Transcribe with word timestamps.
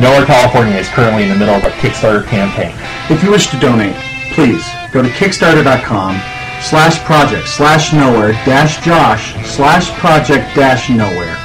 Nowhere, 0.00 0.24
California 0.26 0.76
is 0.76 0.88
currently 0.90 1.24
in 1.24 1.28
the 1.28 1.34
middle 1.34 1.56
of 1.56 1.64
a 1.64 1.70
Kickstarter 1.70 2.24
campaign. 2.24 2.72
If 3.10 3.24
you 3.24 3.32
wish 3.32 3.48
to 3.48 3.58
donate, 3.58 3.96
please 4.30 4.64
go 4.92 5.02
to 5.02 5.08
kickstarter.com 5.08 6.20
slash 6.62 7.00
project 7.00 7.48
slash 7.48 7.92
nowhere 7.92 8.30
dash 8.46 8.84
josh 8.84 9.34
slash 9.44 9.90
project 9.98 10.54
dash 10.54 10.88
nowhere. 10.88 11.36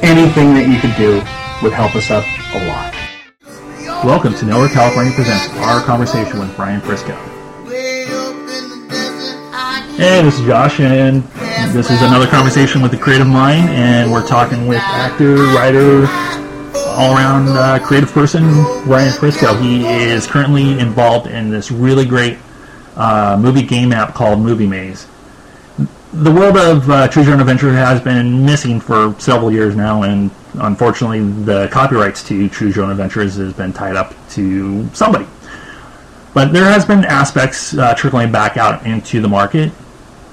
Anything 0.00 0.54
that 0.54 0.66
you 0.66 0.80
could 0.80 0.96
do 0.96 1.16
would 1.62 1.74
help 1.74 1.94
us 1.94 2.10
up 2.10 2.24
a 2.54 2.66
lot. 2.66 2.94
Welcome 4.02 4.32
to 4.36 4.46
Nowhere, 4.46 4.68
California 4.68 5.12
presents 5.12 5.50
our 5.58 5.82
conversation 5.82 6.40
with 6.40 6.56
Brian 6.56 6.80
Prisco. 6.80 7.14
Hey, 9.98 10.22
this 10.22 10.38
is 10.38 10.46
Josh, 10.46 10.80
and 10.80 11.22
this 11.74 11.90
is 11.90 12.00
another 12.00 12.26
conversation 12.26 12.80
with 12.80 12.90
the 12.90 12.96
creative 12.96 13.26
mind, 13.26 13.68
and 13.68 14.10
we're 14.10 14.26
talking 14.26 14.66
with 14.66 14.80
actor, 14.80 15.34
writer, 15.54 16.06
all-around 16.98 17.48
uh, 17.50 17.78
creative 17.78 18.10
person, 18.10 18.42
Ryan 18.84 19.12
Prisco. 19.12 19.62
He 19.62 19.86
is 19.86 20.26
currently 20.26 20.80
involved 20.80 21.28
in 21.28 21.48
this 21.48 21.70
really 21.70 22.04
great 22.04 22.38
uh, 22.96 23.38
movie 23.40 23.62
game 23.62 23.92
app 23.92 24.14
called 24.14 24.40
Movie 24.40 24.66
Maze. 24.66 25.06
The 26.12 26.32
world 26.32 26.56
of 26.56 26.90
uh, 26.90 27.06
Choose 27.06 27.28
Your 27.28 27.38
Adventure 27.38 27.72
has 27.72 28.00
been 28.00 28.44
missing 28.44 28.80
for 28.80 29.14
several 29.20 29.52
years 29.52 29.76
now, 29.76 30.02
and 30.02 30.32
unfortunately, 30.54 31.20
the 31.20 31.68
copyrights 31.68 32.24
to 32.24 32.34
Your 32.34 32.84
Own 32.84 32.90
Adventures 32.90 33.36
has 33.36 33.52
been 33.52 33.72
tied 33.72 33.94
up 33.94 34.12
to 34.30 34.88
somebody. 34.92 35.26
But 36.34 36.52
there 36.52 36.64
has 36.64 36.84
been 36.84 37.04
aspects 37.04 37.78
uh, 37.78 37.94
trickling 37.94 38.32
back 38.32 38.56
out 38.56 38.84
into 38.84 39.20
the 39.20 39.28
market. 39.28 39.70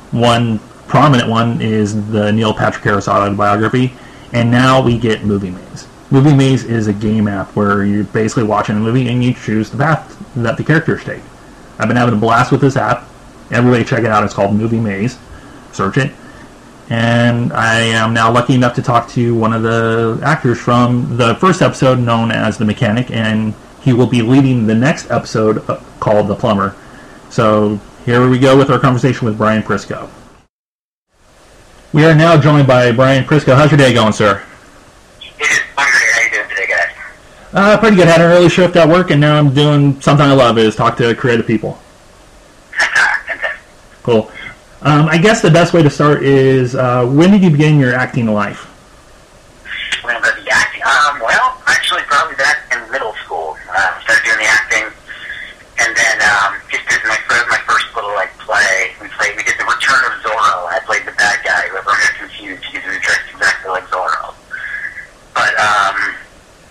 One 0.09 0.57
prominent 0.87 1.29
one 1.29 1.61
is 1.61 2.09
the 2.09 2.31
Neil 2.31 2.55
Patrick 2.55 2.83
Harris 2.83 3.07
autobiography, 3.07 3.93
and 4.33 4.49
now 4.49 4.81
we 4.83 4.97
get 4.97 5.23
Movie 5.23 5.51
Maze. 5.51 5.87
Movie 6.11 6.35
Maze 6.35 6.63
is 6.63 6.87
a 6.87 6.93
game 6.93 7.27
app 7.27 7.55
where 7.55 7.83
you're 7.83 8.03
basically 8.03 8.43
watching 8.43 8.75
a 8.75 8.79
movie 8.79 9.07
and 9.09 9.23
you 9.23 9.33
choose 9.33 9.69
the 9.69 9.77
path 9.77 10.17
that 10.35 10.57
the 10.57 10.63
characters 10.63 11.03
take. 11.03 11.21
I've 11.79 11.87
been 11.87 11.97
having 11.97 12.15
a 12.15 12.17
blast 12.17 12.51
with 12.51 12.61
this 12.61 12.77
app. 12.77 13.07
Everybody 13.51 13.83
check 13.83 13.99
it 13.99 14.05
out. 14.05 14.23
It's 14.23 14.33
called 14.33 14.55
Movie 14.55 14.79
Maze. 14.79 15.17
Search 15.71 15.97
it. 15.97 16.11
And 16.89 17.51
I 17.53 17.79
am 17.79 18.13
now 18.13 18.31
lucky 18.31 18.53
enough 18.53 18.75
to 18.75 18.81
talk 18.81 19.09
to 19.09 19.33
one 19.35 19.53
of 19.53 19.63
the 19.63 20.19
actors 20.23 20.59
from 20.59 21.17
the 21.17 21.35
first 21.35 21.61
episode 21.63 21.99
known 21.99 22.31
as 22.31 22.57
The 22.59 22.65
Mechanic, 22.65 23.09
and 23.09 23.55
he 23.81 23.91
will 23.91 24.07
be 24.07 24.21
leading 24.21 24.67
the 24.67 24.75
next 24.75 25.09
episode 25.09 25.67
uh, 25.69 25.79
called 25.99 26.27
The 26.27 26.35
Plumber. 26.35 26.75
So 27.31 27.79
here 28.05 28.29
we 28.29 28.37
go 28.37 28.55
with 28.55 28.69
our 28.69 28.77
conversation 28.79 29.25
with 29.25 29.37
Brian 29.37 29.63
Prisco. 29.63 30.09
We 31.91 32.05
are 32.05 32.13
now 32.13 32.39
joined 32.39 32.67
by 32.67 32.91
Brian 32.91 33.23
Prisco. 33.23 33.55
How's 33.55 33.71
your 33.71 33.79
day 33.79 33.93
going, 33.93 34.13
sir? 34.13 34.43
It 35.21 35.41
is 35.41 35.59
hungry. 35.75 36.07
How 36.13 36.21
you 36.21 36.29
doing 36.29 36.49
today, 36.49 36.67
guys? 36.67 36.89
Uh, 37.55 37.77
pretty 37.79 37.95
good. 37.95 38.05
Had 38.05 38.19
an 38.19 38.29
early 38.29 38.49
shift 38.49 38.75
at 38.75 38.85
work, 38.85 39.11
and 39.11 39.21
now 39.21 39.39
I'm 39.39 39.53
doing 39.53 40.01
something 40.01 40.25
I 40.25 40.33
love: 40.33 40.57
is 40.57 40.75
talk 40.75 40.97
to 40.97 41.15
creative 41.15 41.47
people. 41.47 41.79
Cool. 44.03 44.29
Um, 44.83 45.09
I 45.09 45.17
guess 45.17 45.41
the 45.41 45.49
best 45.49 45.73
way 45.73 45.81
to 45.81 45.89
start 45.89 46.21
is 46.21 46.75
uh, 46.75 47.07
when 47.07 47.31
did 47.31 47.41
you 47.41 47.49
begin 47.49 47.79
your 47.79 47.95
acting 47.95 48.27
life? 48.27 48.69
When 50.05 50.13
the 50.21 50.45
acting? 50.51 50.83
Um, 50.85 51.25
well, 51.25 51.57
actually, 51.65 52.03
probably 52.05 52.35
back 52.35 52.69
in 52.69 52.91
middle 52.91 53.15
school. 53.25 53.57
Uh, 53.65 53.99
started 54.05 54.21
doing 54.21 54.37
the 54.37 54.45
acting, 54.45 54.85
and 55.81 55.89
then 55.97 56.21
um, 56.21 56.61
just 56.69 56.85
did 56.85 57.01
my 57.09 57.17
first, 57.25 57.49
my 57.49 57.57
first 57.65 57.89
little 57.95 58.13
like 58.13 58.29
play. 58.37 58.93
We 59.01 59.07
played. 59.17 59.33
We 59.33 59.41
did 59.41 59.57
the 59.57 59.65
Return 59.65 60.05
of 60.05 60.21
Zorro. 60.21 60.69
I 60.69 60.77
played 60.85 61.01
the 61.07 61.17
bad 61.17 61.41
guy. 61.41 61.65
Whoever 61.73 61.89
got 61.89 62.13
confused, 62.19 62.61
he 62.69 62.77
was 62.77 63.01
dressed 63.01 63.25
exactly 63.33 63.71
like 63.71 63.89
Zorro. 63.89 64.35
But 65.33 65.57
um, 65.57 66.13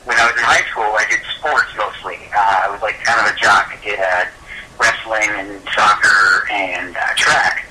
when 0.04 0.16
I 0.20 0.28
was 0.28 0.36
in 0.36 0.44
high 0.44 0.64
school, 0.68 0.92
I 0.94 1.04
did 1.08 1.20
sports 1.40 1.72
mostly. 1.76 2.20
Uh, 2.30 2.68
I 2.68 2.70
was 2.70 2.80
like 2.84 3.00
kind 3.02 3.24
of 3.24 3.32
a 3.32 3.36
jock. 3.40 3.72
I 3.72 3.78
did 3.80 3.98
uh, 3.98 4.28
wrestling 4.76 5.32
and 5.32 5.50
soccer 5.72 6.44
and 6.52 6.92
uh, 6.96 7.12
track. 7.16 7.64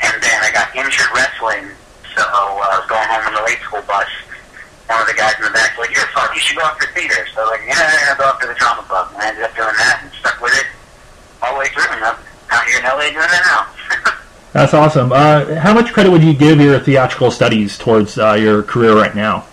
And 0.00 0.16
then 0.20 0.38
I 0.44 0.50
got 0.52 0.72
injured 0.76 1.08
wrestling, 1.12 1.68
so 2.16 2.24
uh, 2.24 2.72
I 2.72 2.80
was 2.80 2.88
going 2.88 3.08
home 3.08 3.24
on 3.28 3.34
the 3.36 3.44
late 3.44 3.60
school 3.64 3.84
bus. 3.84 4.08
One 4.88 5.00
of 5.00 5.08
the 5.08 5.16
guys 5.16 5.32
in 5.40 5.48
the 5.48 5.54
back 5.56 5.76
was 5.76 5.88
like, 5.88 5.96
"You're 5.96 6.08
fuck, 6.12 6.28
you 6.34 6.40
should 6.40 6.56
go 6.60 6.64
after 6.64 6.84
theater." 6.92 7.24
So 7.32 7.40
I 7.40 7.44
was 7.44 7.52
like, 7.56 7.64
"Yeah, 7.64 8.12
I'll 8.12 8.20
go 8.20 8.28
after 8.28 8.48
the 8.48 8.56
drama 8.56 8.84
club." 8.84 9.12
And 9.16 9.22
I 9.22 9.28
ended 9.32 9.44
up 9.44 9.56
doing 9.56 9.72
that 9.76 10.04
and 10.04 10.12
stuck 10.20 10.40
with 10.44 10.52
it 10.56 10.68
all 11.40 11.56
the 11.56 11.60
way 11.64 11.68
through. 11.72 11.88
And 11.88 12.04
I'm 12.04 12.20
out 12.52 12.64
here 12.68 12.80
in 12.80 12.84
LA 12.84 13.08
doing 13.12 13.32
it 13.32 13.44
now. 13.48 13.64
That's 14.54 14.72
awesome. 14.72 15.10
Uh, 15.12 15.56
how 15.56 15.74
much 15.74 15.92
credit 15.92 16.10
would 16.10 16.22
you 16.22 16.32
give 16.32 16.60
your 16.60 16.78
theatrical 16.78 17.32
studies 17.32 17.76
towards 17.76 18.16
uh, 18.16 18.34
your 18.34 18.62
career 18.62 18.94
right 18.94 19.14
now? 19.14 19.44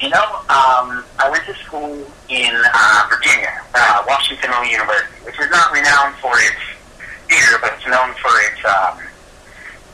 You 0.00 0.10
know, 0.10 0.44
um, 0.52 1.02
I 1.16 1.28
went 1.30 1.46
to 1.46 1.54
school 1.64 1.96
in 2.28 2.52
uh, 2.52 3.08
Virginia, 3.08 3.56
uh, 3.74 4.04
Washington 4.06 4.50
University, 4.68 5.24
which 5.24 5.40
is 5.40 5.48
not 5.48 5.72
renowned 5.72 6.14
for 6.16 6.36
its 6.44 6.60
theater, 7.24 7.56
but 7.64 7.72
it's 7.72 7.88
known 7.88 8.12
for 8.20 8.36
its 8.52 8.60
um, 8.68 9.00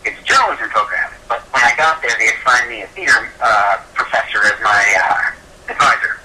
its 0.03 0.19
journalism 0.27 0.69
program. 0.71 1.13
But 1.29 1.47
when 1.55 1.63
I 1.63 1.77
got 1.77 2.03
there, 2.03 2.11
they 2.19 2.35
assigned 2.35 2.69
me 2.69 2.83
a 2.83 2.89
theater 2.89 3.31
uh, 3.41 3.79
professor 3.95 4.43
as 4.51 4.59
my 4.67 4.83
uh, 4.99 5.71
advisor, 5.71 6.19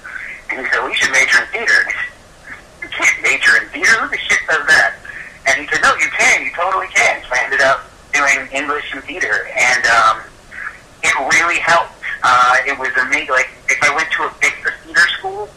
and 0.50 0.66
he 0.66 0.72
said, 0.72 0.81
"Well, 0.81 0.90
you 0.90 0.96
should 0.97 1.12
major 1.12 1.46
in 1.46 1.47
theater." 1.53 1.78
And 1.78 1.90
I 1.90 1.94
said, 1.94 2.09
You 2.81 2.90
can't 2.90 3.22
major 3.22 3.53
in 3.62 3.69
theater. 3.69 4.02
Who 4.02 4.09
the 4.09 4.18
shit 4.18 4.41
does 4.50 4.66
that? 4.66 4.97
And 5.46 5.59
he 5.59 5.68
said, 5.68 5.81
"No, 5.84 5.94
you 6.00 6.07
can. 6.16 6.46
You 6.46 6.52
totally 6.56 6.88
can." 6.88 7.22
So 7.28 7.35
I 7.35 7.44
ended 7.44 7.62
up 7.62 7.84
doing 8.13 8.43
English 8.53 8.94
and 8.94 9.03
theater, 9.03 9.50
and 9.50 9.84
um, 9.88 10.22
it 11.02 11.14
really 11.34 11.59
helped. 11.59 11.94
Uh, 12.24 12.56
it 12.66 12.78
was 12.78 12.94
amazing. 13.02 13.34
Like 13.34 13.50
if 13.68 13.81
I 13.84 13.94
went 13.96 14.09
to 14.16 14.24
a 14.24 14.31
bigger 14.40 14.72
theater 14.86 15.08
school, 15.19 15.50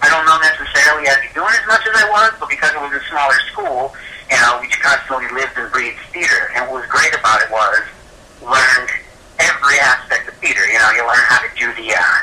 I 0.00 0.08
don't 0.08 0.24
know 0.24 0.38
necessarily 0.40 1.08
I'd 1.10 1.26
be 1.26 1.34
doing 1.34 1.52
as 1.52 1.66
much 1.66 1.84
as 1.84 1.94
I 1.98 2.06
was, 2.08 2.32
but 2.40 2.48
because 2.48 2.72
it 2.72 2.80
was 2.80 2.94
a 2.94 3.04
smaller 3.10 3.36
school, 3.52 3.92
you 4.30 4.38
know, 4.40 4.58
we 4.62 4.68
constantly 4.68 5.28
lived 5.34 5.58
and 5.58 5.70
breathed 5.72 6.00
theater. 6.14 6.54
And 6.54 6.70
what 6.70 6.80
was 6.82 6.88
great 6.88 7.12
about 7.12 7.42
it 7.42 7.50
was 7.50 7.82
learned 8.40 8.90
every 9.38 9.78
aspect 9.82 10.28
of 10.28 10.34
theater. 10.38 10.64
You 10.66 10.78
know, 10.78 10.90
you 10.96 11.02
learn 11.04 11.24
how 11.26 11.42
to 11.42 11.50
do 11.58 11.68
the 11.74 11.92
uh, 11.92 12.16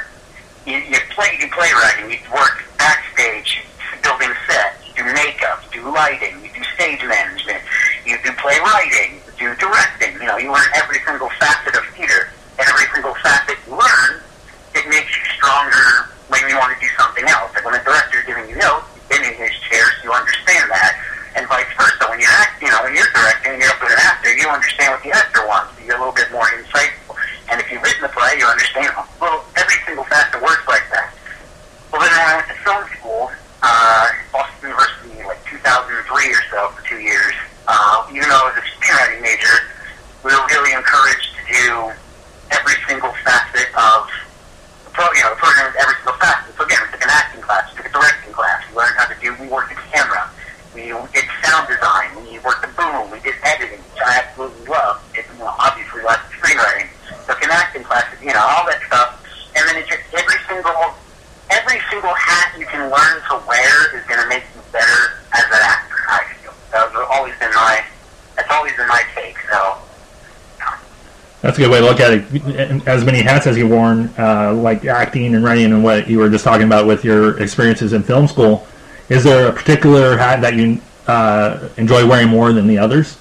you, 0.65 0.77
you 0.79 0.99
play 1.11 1.35
you 1.35 1.45
do 1.45 1.49
playwriting, 1.51 2.09
you 2.09 2.17
work 2.31 2.63
backstage, 2.77 3.61
building 4.01 4.31
sets, 4.47 4.79
you 4.87 5.03
do 5.03 5.13
makeup, 5.13 5.61
you 5.69 5.81
do 5.81 5.91
lighting, 5.91 6.39
you 6.43 6.49
do 6.55 6.63
stage 6.75 7.03
management, 7.03 7.61
you 8.05 8.17
do 8.23 8.31
playwriting, 8.39 9.19
you 9.43 9.51
directing. 9.59 10.15
You 10.15 10.27
know, 10.31 10.37
you 10.39 10.47
learn 10.47 10.71
every 10.79 11.03
single 11.03 11.27
facet 11.35 11.75
of 11.75 11.83
theater, 11.91 12.31
and 12.55 12.63
every 12.63 12.87
single 12.95 13.13
facet 13.19 13.59
you 13.67 13.75
learn, 13.75 14.23
it 14.73 14.87
makes 14.87 15.11
you 15.11 15.23
stronger 15.35 16.15
when 16.31 16.39
you 16.47 16.55
want 16.55 16.71
to 16.71 16.79
do 16.79 16.87
something 16.95 17.27
else. 17.27 17.51
Like 17.51 17.67
when 17.67 17.75
a 17.75 17.83
director 17.83 18.23
is 18.23 18.25
giving 18.25 18.47
you 18.47 18.55
notes, 18.55 18.87
you've 18.95 19.09
been 19.11 19.23
in 19.27 19.35
his 19.35 19.51
chair, 19.67 19.83
so 19.99 20.07
you 20.07 20.11
understand 20.15 20.71
that, 20.71 20.95
and 21.35 21.43
vice 21.51 21.67
versa. 21.75 22.07
When 22.07 22.23
you're 22.23 22.31
act, 22.39 22.63
you 22.63 22.71
know, 22.71 22.79
when 22.87 22.95
you're 22.95 23.11
directing, 23.11 23.59
you're 23.59 23.69
up 23.69 23.83
with 23.83 23.91
an 23.91 23.99
actor, 23.99 24.31
you 24.31 24.47
understand 24.47 24.95
what 24.95 25.03
the 25.03 25.11
actor 25.11 25.43
wants. 25.45 25.75
So 25.75 25.83
you're 25.83 25.97
a 25.97 26.01
little 26.01 26.15
bit 26.15 26.31
more 26.31 26.47
insightful. 26.55 27.19
And 27.51 27.59
if 27.59 27.67
you've 27.69 27.83
written 27.83 28.01
the 28.01 28.13
play, 28.15 28.39
you 28.39 28.47
understand. 28.47 28.95
Well, 29.19 29.43
every 29.59 29.75
single 29.85 30.07
facet 30.07 30.41
works 30.41 30.63
like 30.65 30.87
that. 30.95 31.11
Well, 31.91 32.01
then 32.01 32.09
I 32.09 32.39
went 32.39 32.47
to 32.47 32.57
film 32.63 32.83
school, 32.97 33.29
uh, 33.61 34.07
Boston 34.31 34.71
University, 34.71 35.21
like 35.27 35.43
2003 35.45 35.93
or 36.31 36.43
so, 36.49 36.59
for 36.73 36.81
two 36.87 36.97
years. 36.97 37.35
Uh, 37.67 38.07
even 38.09 38.27
though 38.27 38.41
I 38.41 38.51
was 38.51 38.57
a 38.57 38.65
screenwriting 38.65 39.21
major, 39.21 39.55
we 40.23 40.31
were 40.31 40.45
really 40.49 40.73
encouraged 40.73 41.35
to 41.37 41.43
do 41.47 41.67
every 42.51 42.77
single 42.87 43.11
facet 43.23 43.69
of 43.75 44.09
the 44.85 44.91
pro, 44.91 45.05
you 45.13 45.23
know, 45.23 45.35
the 45.35 45.41
program, 45.41 45.73
every 45.79 45.95
single 46.01 46.17
facet. 46.19 46.55
So 46.55 46.65
again, 46.65 46.79
we 46.83 46.91
took 46.91 47.03
an 47.03 47.11
acting 47.11 47.41
class, 47.41 47.71
we 47.71 47.77
took 47.77 47.87
a 47.87 47.93
directing 47.93 48.33
class, 48.33 48.63
we 48.69 48.77
learned 48.77 48.97
how 48.97 49.07
to 49.07 49.17
do, 49.19 49.35
we 49.39 49.47
worked 49.47 49.69
the 49.69 49.79
camera, 49.91 50.29
we 50.73 50.89
did 51.13 51.25
sound 51.45 51.67
design, 51.69 52.09
we 52.17 52.39
worked 52.41 52.65
the 52.65 52.73
boom, 52.73 53.11
we 53.11 53.19
did 53.21 53.35
editing, 53.43 53.79
which 53.79 54.01
I 54.01 54.25
absolutely 54.25 54.65
love. 54.65 55.01
It, 55.13 55.25
you 55.33 55.39
know, 55.39 55.53
obviously, 55.59 56.01
lots 56.01 56.25
of 56.25 56.33
screenwriting. 56.33 56.89
Took 57.25 57.41
an 57.43 57.51
acting 57.51 57.83
class, 57.83 58.05
you 58.21 58.33
know, 58.33 58.41
all 58.41 58.65
that 58.65 58.81
stuff. 58.87 59.21
And 59.55 59.61
then 59.69 59.77
it 59.77 59.87
just, 59.87 60.01
every 60.13 60.39
single, 60.49 60.93
every 61.49 61.79
single 61.89 62.13
hat 62.13 62.57
you 62.57 62.65
can 62.65 62.89
learn 62.89 63.17
to 63.29 63.35
wear 63.47 63.95
is 63.95 64.03
going 64.07 64.21
to 64.21 64.27
make 64.27 64.43
you 64.55 64.61
better 64.71 65.21
as 65.33 65.45
an 65.45 65.61
actor, 65.61 65.99
I 66.09 66.25
feel. 66.41 66.53
That's 66.71 66.95
always 67.11 67.37
been 67.37 67.53
my, 67.53 67.83
that's 68.35 68.49
always 68.51 68.75
been 68.75 68.87
my 68.87 69.03
take, 69.15 69.37
so. 69.49 69.77
That's 71.53 71.59
a 71.59 71.69
good 71.69 71.71
way 71.71 71.81
to 71.81 71.85
look 71.85 71.99
at 71.99 72.13
it. 72.13 72.87
As 72.87 73.05
many 73.05 73.21
hats 73.21 73.45
as 73.45 73.55
you've 73.55 73.69
worn, 73.69 74.11
uh, 74.17 74.55
like 74.55 74.85
acting 74.85 75.35
and 75.35 75.43
writing, 75.43 75.65
and 75.65 75.83
what 75.83 76.09
you 76.09 76.17
were 76.17 76.27
just 76.27 76.43
talking 76.43 76.65
about 76.65 76.87
with 76.87 77.05
your 77.05 77.39
experiences 77.39 77.93
in 77.93 78.01
film 78.01 78.27
school, 78.27 78.65
is 79.07 79.23
there 79.23 79.49
a 79.49 79.53
particular 79.53 80.17
hat 80.17 80.41
that 80.41 80.55
you 80.55 80.81
uh, 81.05 81.69
enjoy 81.77 82.07
wearing 82.07 82.27
more 82.27 82.53
than 82.53 82.65
the 82.65 82.79
others? 82.79 83.19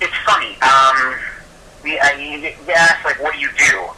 it's 0.00 0.16
funny. 0.24 0.56
Um, 0.62 1.18
we, 1.84 1.98
I, 1.98 2.12
you, 2.12 2.38
you 2.38 2.72
ask, 2.74 3.04
like, 3.04 3.22
what 3.22 3.34
do 3.34 3.40
you 3.40 3.50
do? 3.58 3.90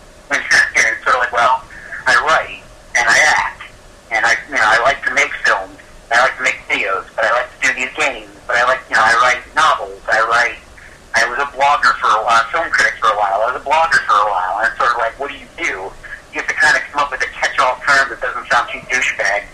Longer 13.72 14.04
for 14.04 14.20
a 14.20 14.28
while. 14.28 14.60
And 14.60 14.68
it's 14.68 14.76
sort 14.76 14.92
of 14.92 14.98
like, 15.00 15.16
what 15.16 15.32
do 15.32 15.36
you 15.40 15.48
do? 15.56 15.88
You 16.36 16.44
have 16.44 16.48
to 16.48 16.56
kind 16.60 16.76
of 16.76 16.84
come 16.92 17.00
up 17.00 17.10
with 17.10 17.24
a 17.24 17.30
catch-all 17.32 17.80
term 17.80 18.12
that 18.12 18.20
doesn't 18.20 18.44
sound 18.52 18.68
too 18.68 18.84
douchebag. 18.92 19.48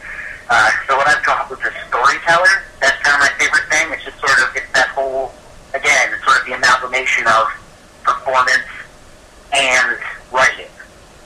Uh, 0.51 0.71
so 0.91 0.99
what 0.99 1.07
I've 1.07 1.23
come 1.23 1.39
up 1.39 1.47
with 1.51 1.63
is 1.63 1.71
storyteller. 1.87 2.67
That's 2.83 2.99
kind 3.07 3.15
of 3.15 3.23
my 3.23 3.31
favorite 3.39 3.71
thing. 3.71 3.95
It's 3.95 4.03
just 4.03 4.19
sort 4.19 4.35
of 4.43 4.51
it's 4.59 4.67
that 4.75 4.91
whole 4.91 5.31
again, 5.75 6.11
it's 6.11 6.25
sort 6.25 6.41
of 6.41 6.47
the 6.47 6.55
amalgamation 6.59 7.27
of 7.31 7.47
performance 8.03 8.67
and 9.53 9.99
writing. 10.33 10.73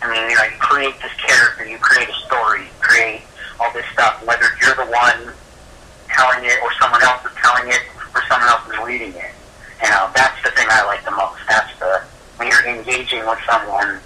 I 0.02 0.10
mean, 0.10 0.30
you 0.30 0.36
know, 0.36 0.44
you 0.44 0.58
create 0.58 0.94
this 1.00 1.14
character, 1.16 1.64
you 1.64 1.78
create 1.78 2.08
a 2.08 2.18
story, 2.26 2.66
you 2.66 2.76
create 2.80 3.22
all 3.60 3.72
this 3.72 3.86
stuff, 3.92 4.18
whether 4.26 4.50
you're 4.60 4.74
the 4.74 4.90
one 4.90 5.32
telling 6.10 6.44
it 6.44 6.58
or 6.62 6.70
someone 6.80 7.02
else 7.02 7.24
is 7.24 7.32
telling 7.38 7.70
it 7.70 7.82
or 8.14 8.22
someone 8.28 8.48
else 8.50 8.66
is 8.66 8.78
reading 8.84 9.14
it. 9.14 9.32
You 9.82 9.88
uh, 9.88 9.90
know, 9.90 10.10
that's 10.14 10.36
the 10.42 10.50
thing 10.50 10.66
I 10.68 10.84
like 10.86 11.01
engaging 12.64 13.26
with 13.26 13.38
someone 13.48 14.00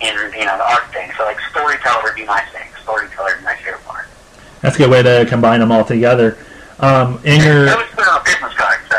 in 0.00 0.14
you 0.32 0.44
know 0.44 0.56
the 0.56 0.68
art 0.68 0.92
thing. 0.92 1.10
So 1.16 1.24
like 1.24 1.38
storyteller 1.50 2.02
would 2.04 2.14
be 2.14 2.24
my 2.24 2.40
thing. 2.52 2.68
Storyteller 2.82 3.36
is 3.36 3.44
my 3.44 3.54
favorite 3.56 3.84
part. 3.84 4.06
That's 4.60 4.76
a 4.76 4.78
good 4.78 4.90
way 4.90 5.02
to 5.02 5.26
combine 5.28 5.60
them 5.60 5.72
all 5.72 5.84
together. 5.84 6.36
Um, 6.80 7.20
in 7.24 7.42
your 7.42 7.64
That 7.64 7.78
was 7.78 7.88
put 7.88 8.06
on 8.06 8.20
a 8.20 8.24
business 8.24 8.54
card. 8.54 8.78
So. 8.88 8.96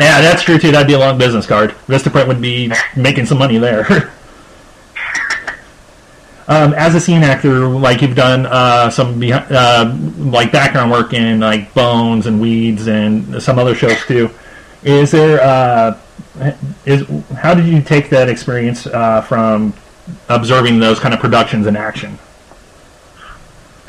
yeah, 0.00 0.20
that's 0.20 0.42
true 0.42 0.58
too. 0.58 0.72
That'd 0.72 0.88
be 0.88 0.94
a 0.94 0.98
long 0.98 1.18
business 1.18 1.46
card. 1.46 1.70
Vistaprint 1.86 2.26
would 2.28 2.40
be 2.40 2.72
making 2.96 3.26
some 3.26 3.38
money 3.38 3.58
there. 3.58 3.86
um, 6.48 6.74
as 6.74 6.94
a 6.94 7.00
scene 7.00 7.22
actor, 7.22 7.68
like 7.68 8.02
you've 8.02 8.16
done 8.16 8.46
uh, 8.46 8.90
some 8.90 9.22
uh, 9.22 9.96
like 10.18 10.50
background 10.50 10.90
work 10.90 11.12
in 11.12 11.40
like 11.40 11.72
Bones 11.74 12.26
and 12.26 12.40
Weeds 12.40 12.88
and 12.88 13.40
some 13.42 13.58
other 13.58 13.74
shows 13.74 14.04
too. 14.06 14.30
Is 14.82 15.10
there 15.12 15.40
uh, 15.40 15.98
is 16.86 17.06
how 17.36 17.54
did 17.54 17.66
you 17.66 17.82
take 17.82 18.08
that 18.10 18.28
experience 18.28 18.86
uh, 18.86 19.20
from 19.22 19.74
observing 20.28 20.78
those 20.78 20.98
kind 20.98 21.14
of 21.14 21.20
productions 21.20 21.66
in 21.66 21.76
action? 21.76 22.18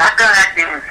background 0.01 0.33
acting 0.33 0.65
is 0.65 0.83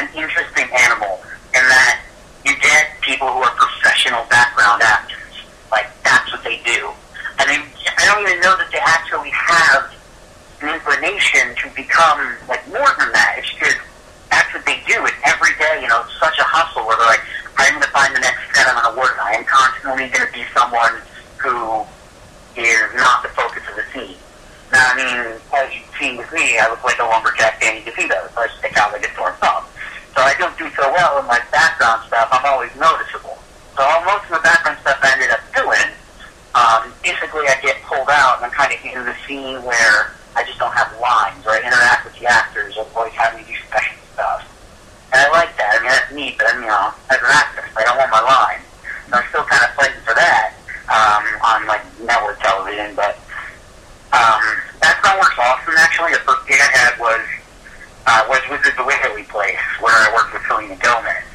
an 0.00 0.08
interesting 0.16 0.64
animal 0.72 1.20
in 1.52 1.60
that 1.60 2.00
you 2.46 2.56
get 2.56 2.88
people 3.02 3.28
who 3.28 3.44
are 3.44 3.52
professional 3.52 4.24
background 4.32 4.80
actors. 4.80 5.44
Like, 5.70 5.92
that's 6.02 6.32
what 6.32 6.42
they 6.42 6.56
do. 6.64 6.88
I 7.36 7.44
mean, 7.44 7.60
I 7.98 8.08
don't 8.08 8.24
even 8.24 8.40
know 8.40 8.56
that 8.56 8.72
they 8.72 8.80
actually 8.80 9.28
have 9.28 9.92
an 10.64 10.72
inclination 10.72 11.52
to 11.60 11.68
become, 11.76 12.32
like, 12.48 12.64
more 12.72 12.88
than 12.96 13.12
that. 13.12 13.36
It's 13.36 13.52
just, 13.60 13.76
that's 14.32 14.48
what 14.56 14.64
they 14.64 14.80
do. 14.88 14.96
And 15.04 15.16
every 15.28 15.52
day, 15.60 15.84
you 15.84 15.88
know, 15.88 16.00
it's 16.00 16.16
such 16.16 16.40
a 16.40 16.48
hustle 16.48 16.88
where 16.88 16.96
they're 16.96 17.12
like, 17.12 17.24
I'm 17.60 17.76
going 17.76 17.84
to 17.84 17.92
find 17.92 18.16
the 18.16 18.20
next 18.20 18.40
set 18.56 18.66
I'm 18.68 18.80
going 18.80 18.96
work 18.96 19.20
on. 19.20 19.28
I 19.28 19.36
am 19.36 19.44
constantly 19.44 20.08
going 20.08 20.26
to 20.26 20.32
be 20.32 20.44
someone 20.56 20.96
who 21.36 21.84
is 22.56 22.88
not 22.96 23.22
the 23.22 23.28
focus 23.36 23.62
of 23.68 23.76
the 23.76 23.84
scene. 23.92 24.16
Now, 24.72 24.80
I 24.88 24.94
mean, 24.96 25.36
as 25.52 25.68
you've 25.74 25.92
seen 26.00 26.16
with 26.16 26.32
me, 26.32 26.56
I 26.56 26.70
look 26.70 26.82
like 26.84 26.98
a 26.98 27.04
lumberjack 27.04 27.60
Danny 27.60 27.84
DeVito, 27.84 28.32
so 28.32 28.40
I 28.40 28.48
stick 28.58 28.76
out 28.78 28.92
like 28.92 29.04
a 29.04 29.12
sore 29.14 29.36
thumb. 29.44 29.64
So 30.16 30.22
I 30.24 30.34
don't 30.38 30.56
do 30.56 30.68
so 30.72 30.88
well 30.88 31.20
in 31.20 31.26
my 31.26 31.40
background 31.52 32.02
stuff. 32.08 32.28
I'm 32.32 32.44
always 32.48 32.72
noticeable. 32.80 33.38
So 33.76 33.82
most 34.04 34.24
of 34.32 34.40
the 34.40 34.44
background 34.44 34.78
stuff 34.80 34.98
I 35.02 35.12
ended 35.14 35.30
up 35.30 35.44
doing, 35.52 35.88
um, 36.56 36.92
basically 37.04 37.46
I 37.46 37.60
get 37.62 37.76
pulled 37.84 38.10
out 38.10 38.42
and 38.42 38.48
I'm 38.48 38.54
kind 38.56 38.72
of 38.72 38.80
in 38.84 39.04
the 39.04 39.16
scene 39.26 39.62
where 39.62 40.16
I 40.34 40.44
just 40.44 40.58
don't 40.58 40.72
have 40.72 40.92
lines 40.98 41.44
or 41.46 41.54
I 41.54 41.62
interact 41.62 42.04
with 42.04 42.16
the 42.18 42.26
actors 42.26 42.76
or 42.76 42.86
always 42.96 43.14
have 43.14 43.36
me 43.36 43.44
do 43.46 43.54
special 43.68 43.96
stuff. 44.14 44.44
And 45.12 45.18
I 45.22 45.28
like 45.30 45.56
that. 45.58 45.74
I 45.74 45.82
mean, 45.82 45.90
that's 45.90 46.12
neat, 46.14 46.34
but 46.38 46.46
I'm, 46.50 46.62
you 46.62 46.70
know, 46.70 46.94
as 47.10 47.18
an 47.18 47.30
actor, 47.30 47.66
I 47.74 47.82
don't 47.82 47.98
want 47.98 48.10
my 48.10 48.22
line. 48.22 48.62
So 49.10 49.18
I'm 49.18 49.26
still 49.30 49.46
kind 49.46 49.62
of 49.66 49.74
fighting 49.74 50.02
for 50.06 50.14
that 50.14 50.54
um, 50.86 51.24
on, 51.42 51.58
like, 51.66 51.82
network 52.02 52.38
television, 52.38 52.94
but 52.94 53.18
um, 54.14 54.42
background 54.78 55.18
work's 55.18 55.38
awesome, 55.38 55.74
actually. 55.78 56.14
The 56.14 56.22
first 56.22 56.46
gig 56.46 56.58
I 56.62 56.70
had 56.78 56.94
was 56.98 57.22
uh, 58.06 58.26
was 58.28 58.42
with 58.50 58.62
the 58.62 58.84
Waverly 58.84 59.24
Place, 59.24 59.60
where 59.78 59.94
I 59.94 60.10
worked 60.14 60.32
with 60.32 60.42
Selena 60.46 60.76
Gomez. 60.78 61.26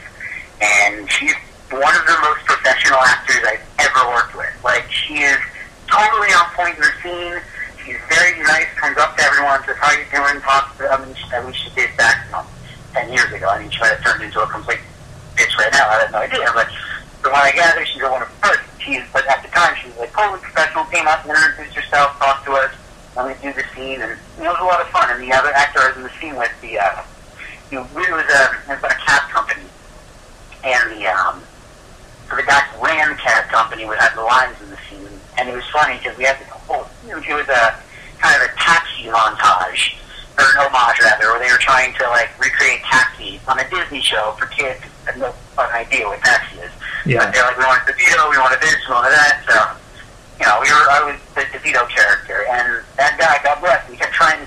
And 0.60 1.10
she's 1.12 1.36
one 1.72 1.96
of 1.96 2.06
the 2.08 2.18
most 2.24 2.44
professional 2.48 3.00
actors 3.00 3.44
I've 3.44 3.66
ever 3.80 4.08
worked 4.12 4.36
with. 4.36 4.52
Like, 4.64 4.90
she 4.92 5.20
is 5.20 5.40
totally 5.88 6.32
on 6.32 6.48
point 6.56 6.76
in 6.76 6.84
the 6.84 6.96
scene. 7.04 7.38
She's 7.84 8.00
very 8.10 8.42
nice, 8.44 8.68
comes 8.76 8.98
up 8.98 9.16
to 9.18 9.24
everyone, 9.24 9.62
says, 9.64 9.78
how 9.78 9.92
you 9.94 10.04
doing, 10.10 10.42
talks 10.42 10.76
to 10.78 10.84
them. 10.84 11.16
I 11.32 11.44
mean, 11.44 11.54
she 11.54 11.70
did 11.76 11.96
back, 11.98 12.26
you 12.26 12.32
know, 12.32 12.46
10 12.94 13.14
years 13.14 13.32
ago. 13.32 13.48
I 13.48 13.62
mean, 13.62 13.70
she 13.70 13.80
might 13.80 13.94
have 13.94 14.04
turned 14.04 14.24
into 14.24 14.42
a 14.42 14.48
complete 14.48 14.80
bitch 15.36 15.56
right 15.58 15.72
now. 15.72 15.88
I 15.90 16.02
have 16.02 16.12
no 16.12 16.20
idea. 16.20 16.50
But 16.54 16.68
from 17.22 17.34
what 17.34 17.44
I 17.44 17.52
gather, 17.52 17.86
she's 17.86 18.02
a 18.02 18.10
wonderful 18.10 18.36
person. 18.42 18.66
She's, 18.80 19.04
but 19.14 19.28
at 19.28 19.44
the 19.44 19.50
time, 19.50 19.76
she 19.82 19.90
was 19.90 19.98
like 19.98 20.14
totally 20.14 20.40
professional, 20.40 20.86
came 20.86 21.08
up 21.08 21.26
and 21.26 21.32
introduced 21.32 21.76
herself, 21.76 22.18
talked 22.18 22.46
to 22.46 22.54
us, 22.54 22.74
let 23.16 23.28
me 23.28 23.36
do 23.42 23.54
the 23.54 23.64
scene, 23.74 24.02
and 24.02 24.20
you 24.38 24.44
know, 24.44 24.52
it 24.52 24.60
was 24.60 24.62
a 24.62 24.65
lot 24.76 24.86
of 24.86 24.92
fun. 24.92 25.08
And 25.12 25.24
the 25.24 25.34
other 25.34 25.52
actor 25.56 25.80
I 25.80 25.88
was 25.90 25.98
in 25.98 26.04
the 26.04 26.14
scene 26.20 26.36
with, 26.36 26.52
the, 26.62 26.80
uh, 26.80 27.04
you 27.72 27.80
know, 27.80 27.88
it 27.96 28.12
was 28.12 28.28
a, 28.28 28.44
it 28.72 28.82
was 28.82 28.92
a 28.92 29.00
cab 29.00 29.30
company. 29.32 29.64
And 30.64 30.92
the, 30.92 31.08
um, 31.08 31.42
so 32.30 32.36
the 32.36 32.44
guy 32.44 32.60
who 32.74 32.84
ran 32.84 33.10
the 33.10 33.16
cab 33.16 33.48
company 33.50 33.86
would 33.86 33.98
have 34.00 34.16
the 34.16 34.24
lines 34.24 34.60
in 34.62 34.70
the 34.70 34.80
scene. 34.90 35.08
And 35.38 35.50
it 35.50 35.56
was 35.56 35.68
funny 35.70 35.98
because 35.98 36.18
we 36.18 36.26
had 36.26 36.40
the 36.40 36.46
whole, 36.46 36.88
you 37.06 37.12
know, 37.12 37.22
it 37.24 37.34
was 37.34 37.48
a 37.48 37.76
kind 38.20 38.36
of 38.42 38.50
a 38.50 38.52
taxi 38.56 39.08
montage, 39.08 39.96
or 40.38 40.44
an 40.44 40.68
homage 40.68 41.00
rather, 41.00 41.32
where 41.32 41.40
they 41.40 41.52
were 41.52 41.62
trying 41.62 41.94
to 41.96 42.04
like 42.10 42.32
recreate 42.40 42.82
taxi 42.84 43.40
on 43.48 43.60
a 43.60 43.70
Disney 43.70 44.02
show 44.02 44.36
for 44.40 44.48
kids 44.48 44.82
had 45.06 45.20
no 45.20 45.32
fucking 45.54 45.76
idea 45.76 46.08
what 46.08 46.20
taxi 46.22 46.60
is. 46.60 46.72
Yeah. 47.06 47.22
But 47.22 47.34
they're 47.34 47.46
like, 47.46 47.58
we 47.58 47.64
wanted 47.64 47.94
DeVito, 47.94 48.32
we 48.32 48.38
wanted 48.42 48.60
this, 48.60 48.76
we 48.88 48.94
wanted 48.94 49.14
that, 49.14 49.46
so 49.46 49.56
you 50.40 50.46
know, 50.46 50.60
we 50.60 50.68
were, 50.68 50.84
I 50.92 51.00
was 51.06 51.20
the 51.36 51.48
DeVito 51.54 51.88
character, 51.88 52.44
and 52.50 52.84
that 52.98 53.16
guy, 53.16 53.40
God 53.44 53.62
bless 53.62 53.86
him, 53.86 53.94
he 53.94 54.00
kept 54.00 54.14
trying 54.14 54.42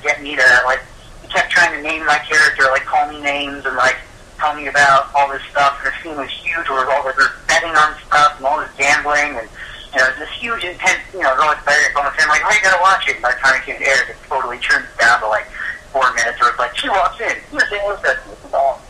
like, 0.65 0.81
he 1.23 1.29
kept 1.29 1.51
trying 1.51 1.73
to 1.73 1.83
name 1.83 2.05
my 2.07 2.19
character, 2.19 2.65
like, 2.71 2.85
call 2.85 3.09
me 3.09 3.21
names, 3.21 3.65
and, 3.65 3.77
like, 3.77 3.97
tell 4.39 4.55
me 4.55 4.67
about 4.69 5.13
all 5.15 5.29
this 5.29 5.43
stuff, 5.51 5.79
and 5.83 5.93
the 5.93 5.95
scene 6.03 6.17
was 6.17 6.31
huge, 6.31 6.69
where 6.69 6.89
all 6.91 7.03
the, 7.03 7.15
betting 7.47 7.75
on 7.75 7.95
stuff, 8.07 8.37
and 8.37 8.47
all 8.47 8.61
this 8.61 8.71
gambling, 8.77 9.37
and, 9.37 9.49
you 9.93 9.99
know, 9.99 10.09
this 10.19 10.31
huge, 10.39 10.65
intense, 10.65 11.01
you 11.13 11.21
know, 11.21 11.35
bed, 11.37 11.77
going 11.95 12.09
to 12.09 12.15
say, 12.17 12.29
like, 12.29 12.43
oh, 12.45 12.53
you 12.53 12.63
gotta 12.63 12.81
watch 12.81 13.09
it, 13.09 13.15
and 13.17 13.23
by 13.23 13.33
the 13.33 13.41
time 13.41 13.57
it 13.57 13.65
came 13.65 13.79
to 13.79 13.87
air, 13.87 14.11
it 14.11 14.17
totally 14.29 14.59
turned 14.59 14.87
down 14.99 15.21
to, 15.21 15.29
like, 15.29 15.47
four 15.93 16.07
minutes, 16.15 16.41
where 16.41 16.51
it's 16.51 16.59
like, 16.59 16.77
she 16.77 16.89
walks 16.89 17.21
in, 17.21 17.35
saying, 17.69 17.85
what's 17.85 18.03
this 18.03 18.19
is 18.45 18.55
all 18.55 18.81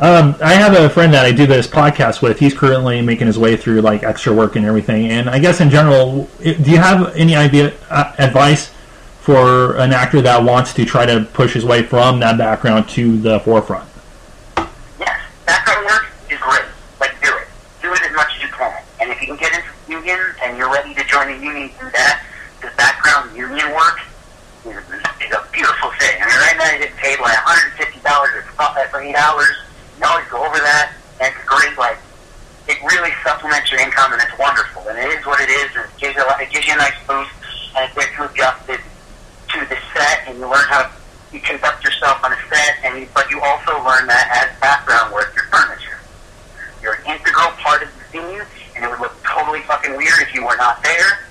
um, 0.00 0.36
I 0.42 0.54
have 0.54 0.74
a 0.74 0.88
friend 0.88 1.12
that 1.12 1.24
I 1.24 1.32
do 1.32 1.46
this 1.46 1.66
podcast 1.66 2.22
with. 2.22 2.38
He's 2.38 2.54
currently 2.54 3.02
making 3.02 3.26
his 3.26 3.38
way 3.38 3.56
through 3.56 3.80
like 3.80 4.02
extra 4.02 4.32
work 4.32 4.56
and 4.56 4.64
everything. 4.64 5.08
And 5.08 5.28
I 5.28 5.38
guess 5.38 5.60
in 5.60 5.70
general, 5.70 6.28
do 6.42 6.70
you 6.70 6.78
have 6.78 7.14
any 7.16 7.34
idea 7.34 7.74
uh, 7.90 8.14
advice 8.18 8.70
for 9.28 9.76
an 9.76 9.92
actor 9.92 10.22
that 10.22 10.42
wants 10.42 10.72
to 10.72 10.86
try 10.86 11.04
to 11.04 11.20
push 11.36 11.52
his 11.52 11.62
way 11.62 11.82
from 11.82 12.18
that 12.18 12.38
background 12.40 12.88
to 12.88 13.20
the 13.20 13.38
forefront? 13.40 13.84
Yes, 14.96 15.20
background 15.44 15.84
work 15.84 16.08
is 16.32 16.40
great. 16.40 16.64
Like, 16.96 17.12
do 17.20 17.28
it. 17.36 17.44
Do 17.84 17.92
it 17.92 18.00
as 18.08 18.16
much 18.16 18.32
as 18.32 18.40
you 18.40 18.48
can. 18.48 18.72
And 19.04 19.12
if 19.12 19.20
you 19.20 19.28
can 19.28 19.36
get 19.36 19.52
into 19.52 19.68
the 19.68 20.00
union 20.00 20.16
and 20.40 20.56
you're 20.56 20.72
ready 20.72 20.96
to 20.96 21.04
join 21.04 21.28
the 21.28 21.44
union, 21.44 21.68
do 21.76 21.92
that. 21.92 22.24
Because 22.56 22.72
background 22.80 23.36
union 23.36 23.68
work 23.76 24.00
is, 24.64 24.80
a 24.80 25.44
beautiful 25.52 25.92
thing. 26.00 26.16
I 26.16 26.24
mean, 26.24 26.40
right 26.48 26.56
now 26.56 26.72
you 26.72 26.88
get 26.88 26.96
paid 26.96 27.20
like 27.20 27.36
$150 27.36 28.88
for 28.88 29.00
eight 29.04 29.14
hours. 29.14 29.52
You 30.00 30.08
always 30.08 30.24
go 30.32 30.40
over 30.40 30.56
that. 30.56 30.96
And 31.20 31.28
it's 31.28 31.44
great, 31.44 31.76
like, 31.76 32.00
it 32.64 32.80
really 32.80 33.12
supplements 33.20 33.68
your 33.68 33.84
income 33.84 34.16
and 34.16 34.22
it's 34.24 34.38
wonderful. 34.40 34.88
And 34.88 34.96
it 34.96 35.20
is 35.20 35.26
what 35.28 35.36
it 35.44 35.52
is. 35.52 35.68
And 35.76 35.84
it 35.84 35.92
gives 36.00 36.16
you 36.16 36.24
a, 36.24 36.32
it 36.40 36.48
gives 36.48 36.64
you 36.64 36.72
a 36.72 36.80
nice 36.80 36.96
boost 37.04 37.36
and 37.76 37.84
it 37.84 37.92
gets 37.92 38.16
you 38.16 38.24
adjusted 38.24 38.80
the 38.80 38.97
set 39.98 40.28
and 40.30 40.38
you 40.38 40.46
learn 40.46 40.64
how 40.70 40.90
you 41.32 41.40
conduct 41.40 41.84
yourself 41.84 42.22
on 42.24 42.32
a 42.32 42.38
set, 42.48 42.78
and 42.84 43.00
you, 43.00 43.08
but 43.12 43.28
you 43.28 43.40
also 43.42 43.72
learn 43.84 44.06
that 44.06 44.30
as 44.32 44.48
background 44.60 45.12
work, 45.12 45.34
your 45.34 45.44
furniture. 45.52 46.00
You're 46.80 46.94
an 47.04 47.18
integral 47.18 47.52
part 47.60 47.82
of 47.82 47.90
the 47.92 48.04
scene, 48.08 48.40
and 48.76 48.84
it 48.84 48.88
would 48.88 49.00
look 49.00 49.12
totally 49.26 49.60
fucking 49.68 49.96
weird 49.96 50.22
if 50.22 50.32
you 50.32 50.46
were 50.46 50.56
not 50.56 50.82
there. 50.82 51.26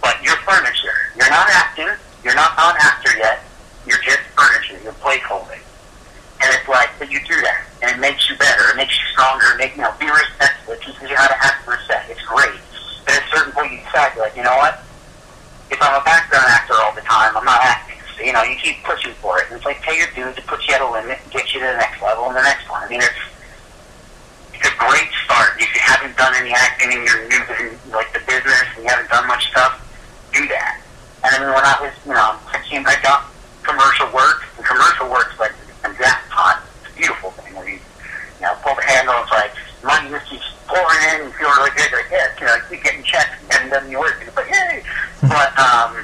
But 0.00 0.22
you're 0.22 0.38
furniture. 0.46 1.10
You're 1.16 1.30
not 1.30 1.48
acting. 1.50 1.90
You're 2.22 2.34
not 2.34 2.54
an 2.58 2.76
actor 2.78 3.16
yet. 3.18 3.40
You're 3.86 4.02
just 4.02 4.22
furniture. 4.38 4.78
You're 4.84 4.98
placeholding. 5.02 5.62
And 6.42 6.50
it's 6.54 6.68
like, 6.68 6.90
but 6.98 7.10
you 7.10 7.18
do 7.26 7.38
that, 7.42 7.66
and 7.82 7.90
it 7.90 7.98
makes 7.98 8.28
you 8.28 8.36
better. 8.36 8.70
It 8.70 8.76
makes 8.76 8.94
you 8.94 9.06
stronger. 9.14 9.46
It 9.54 9.58
makes 9.58 9.76
you 9.76 9.82
know, 9.82 9.94
be 9.98 10.10
respectful. 10.10 10.74
It 10.74 10.82
teaches 10.82 11.02
you 11.02 11.16
how 11.16 11.26
to 11.26 11.38
act 11.38 11.64
for 11.64 11.74
a 11.74 11.80
set. 11.86 12.06
It's 12.10 12.22
great. 12.22 12.58
But 13.06 13.14
at 13.14 13.22
a 13.22 13.28
certain 13.30 13.52
point, 13.52 13.72
you 13.72 13.78
decide, 13.78 14.14
you're 14.14 14.26
like, 14.26 14.36
you 14.36 14.42
know 14.42 14.56
what? 14.58 14.82
If 15.70 15.78
I'm 15.80 16.00
a 16.00 16.04
background 16.04 16.46
actor 16.46 16.74
all 16.82 16.94
the 16.94 17.02
time, 17.02 17.36
I'm 17.36 17.44
not 17.44 17.62
acting. 17.62 17.96
So, 18.18 18.21
you 18.32 18.38
know, 18.40 18.48
you 18.48 18.56
keep 18.56 18.80
pushing 18.82 19.12
for 19.20 19.36
it. 19.36 19.52
And 19.52 19.60
it's 19.60 19.68
like, 19.68 19.84
pay 19.84 19.92
your 20.00 20.08
dues 20.16 20.32
to 20.40 20.42
put 20.48 20.64
you 20.64 20.72
at 20.72 20.80
a 20.80 20.88
limit 20.88 21.20
and 21.20 21.28
get 21.28 21.52
you 21.52 21.60
to 21.60 21.68
the 21.68 21.76
next 21.76 22.00
level 22.00 22.32
and 22.32 22.36
the 22.36 22.40
next 22.40 22.64
one. 22.64 22.80
I 22.80 22.88
mean, 22.88 23.04
it's, 23.04 23.20
it's 24.56 24.64
a 24.64 24.72
great 24.80 25.12
start. 25.28 25.60
If 25.60 25.68
you 25.68 25.80
haven't 25.84 26.16
done 26.16 26.32
any 26.40 26.56
acting 26.56 26.96
and 26.96 27.04
you're 27.04 27.28
new 27.28 27.44
to, 27.44 27.76
like, 27.92 28.08
the 28.16 28.24
business 28.24 28.64
and 28.72 28.84
you 28.84 28.88
haven't 28.88 29.12
done 29.12 29.28
much 29.28 29.52
stuff, 29.52 29.84
do 30.32 30.48
that. 30.48 30.80
And 31.28 31.36
I 31.36 31.44
mean, 31.44 31.52
when 31.52 31.60
I 31.60 31.76
was, 31.84 31.92
you 32.08 32.16
know, 32.16 32.40
I 32.48 32.56
came, 32.64 32.88
I 32.88 32.96
got 33.04 33.28
commercial 33.68 34.08
work, 34.16 34.48
and 34.56 34.64
commercial 34.64 35.12
work's 35.12 35.36
like 35.36 35.52
a 35.84 35.92
jackpot. 35.92 36.64
It's 36.80 36.88
a 36.88 36.96
beautiful 36.96 37.36
thing. 37.36 37.52
Where 37.52 37.68
you, 37.68 37.76
you 37.76 38.48
know, 38.48 38.56
pull 38.64 38.72
the 38.80 38.82
handle, 38.88 39.12
it's 39.20 39.28
like, 39.28 39.52
money 39.84 40.08
just 40.08 40.24
keeps 40.24 40.48
pouring 40.64 41.04
in, 41.12 41.28
you 41.28 41.36
feel 41.36 41.52
really 41.60 41.76
good, 41.76 41.92
like, 41.92 42.08
yeah, 42.08 42.32
you 42.40 42.48
know, 42.48 42.56
you 42.56 42.80
keep 42.80 42.80
getting 42.80 43.04
checks 43.04 43.36
and 43.60 43.68
then 43.68 43.92
you 43.92 44.00
work, 44.00 44.16
and 44.24 44.32
it's 44.32 44.36
like, 44.40 44.48
yay! 44.48 44.80
But, 45.20 45.52
um, 45.60 46.00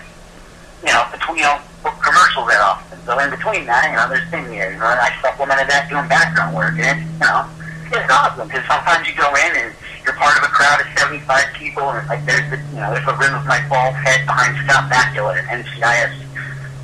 you 0.84 0.92
know, 0.92 1.08
between, 1.08 1.40
you 1.40 1.48
know, 1.48 1.58
commercials 1.82 2.48
that 2.48 2.60
often. 2.60 2.98
So 3.06 3.18
in 3.18 3.30
between 3.30 3.66
that, 3.66 3.88
you 3.90 3.96
know, 3.96 4.08
there's 4.10 4.26
here, 4.30 4.72
you 4.72 4.78
know, 4.78 4.86
I 4.86 5.14
supplemented 5.22 5.68
that 5.70 5.88
doing 5.88 6.08
background 6.08 6.54
work, 6.54 6.76
and 6.76 6.98
it's, 6.98 7.04
you 7.06 7.24
know, 7.24 7.46
it's 7.88 8.10
awesome, 8.12 8.48
because 8.48 8.66
sometimes 8.68 9.08
you 9.08 9.14
go 9.16 9.30
in 9.32 9.52
and 9.64 9.68
you're 10.04 10.16
part 10.16 10.36
of 10.36 10.44
a 10.44 10.52
crowd 10.52 10.80
of 10.80 10.88
75 10.96 11.24
people, 11.56 11.88
and 11.92 12.00
it's 12.00 12.08
like 12.08 12.24
there's 12.24 12.44
the, 12.48 12.56
you 12.72 12.80
know 12.80 12.92
there's 12.92 13.04
a 13.04 13.16
rim 13.16 13.36
of 13.36 13.44
my 13.44 13.60
bald 13.68 13.92
head 13.92 14.24
behind 14.24 14.56
Scott 14.64 14.88
Bakula 14.88 15.36
and 15.36 15.64
NCIS, 15.64 16.16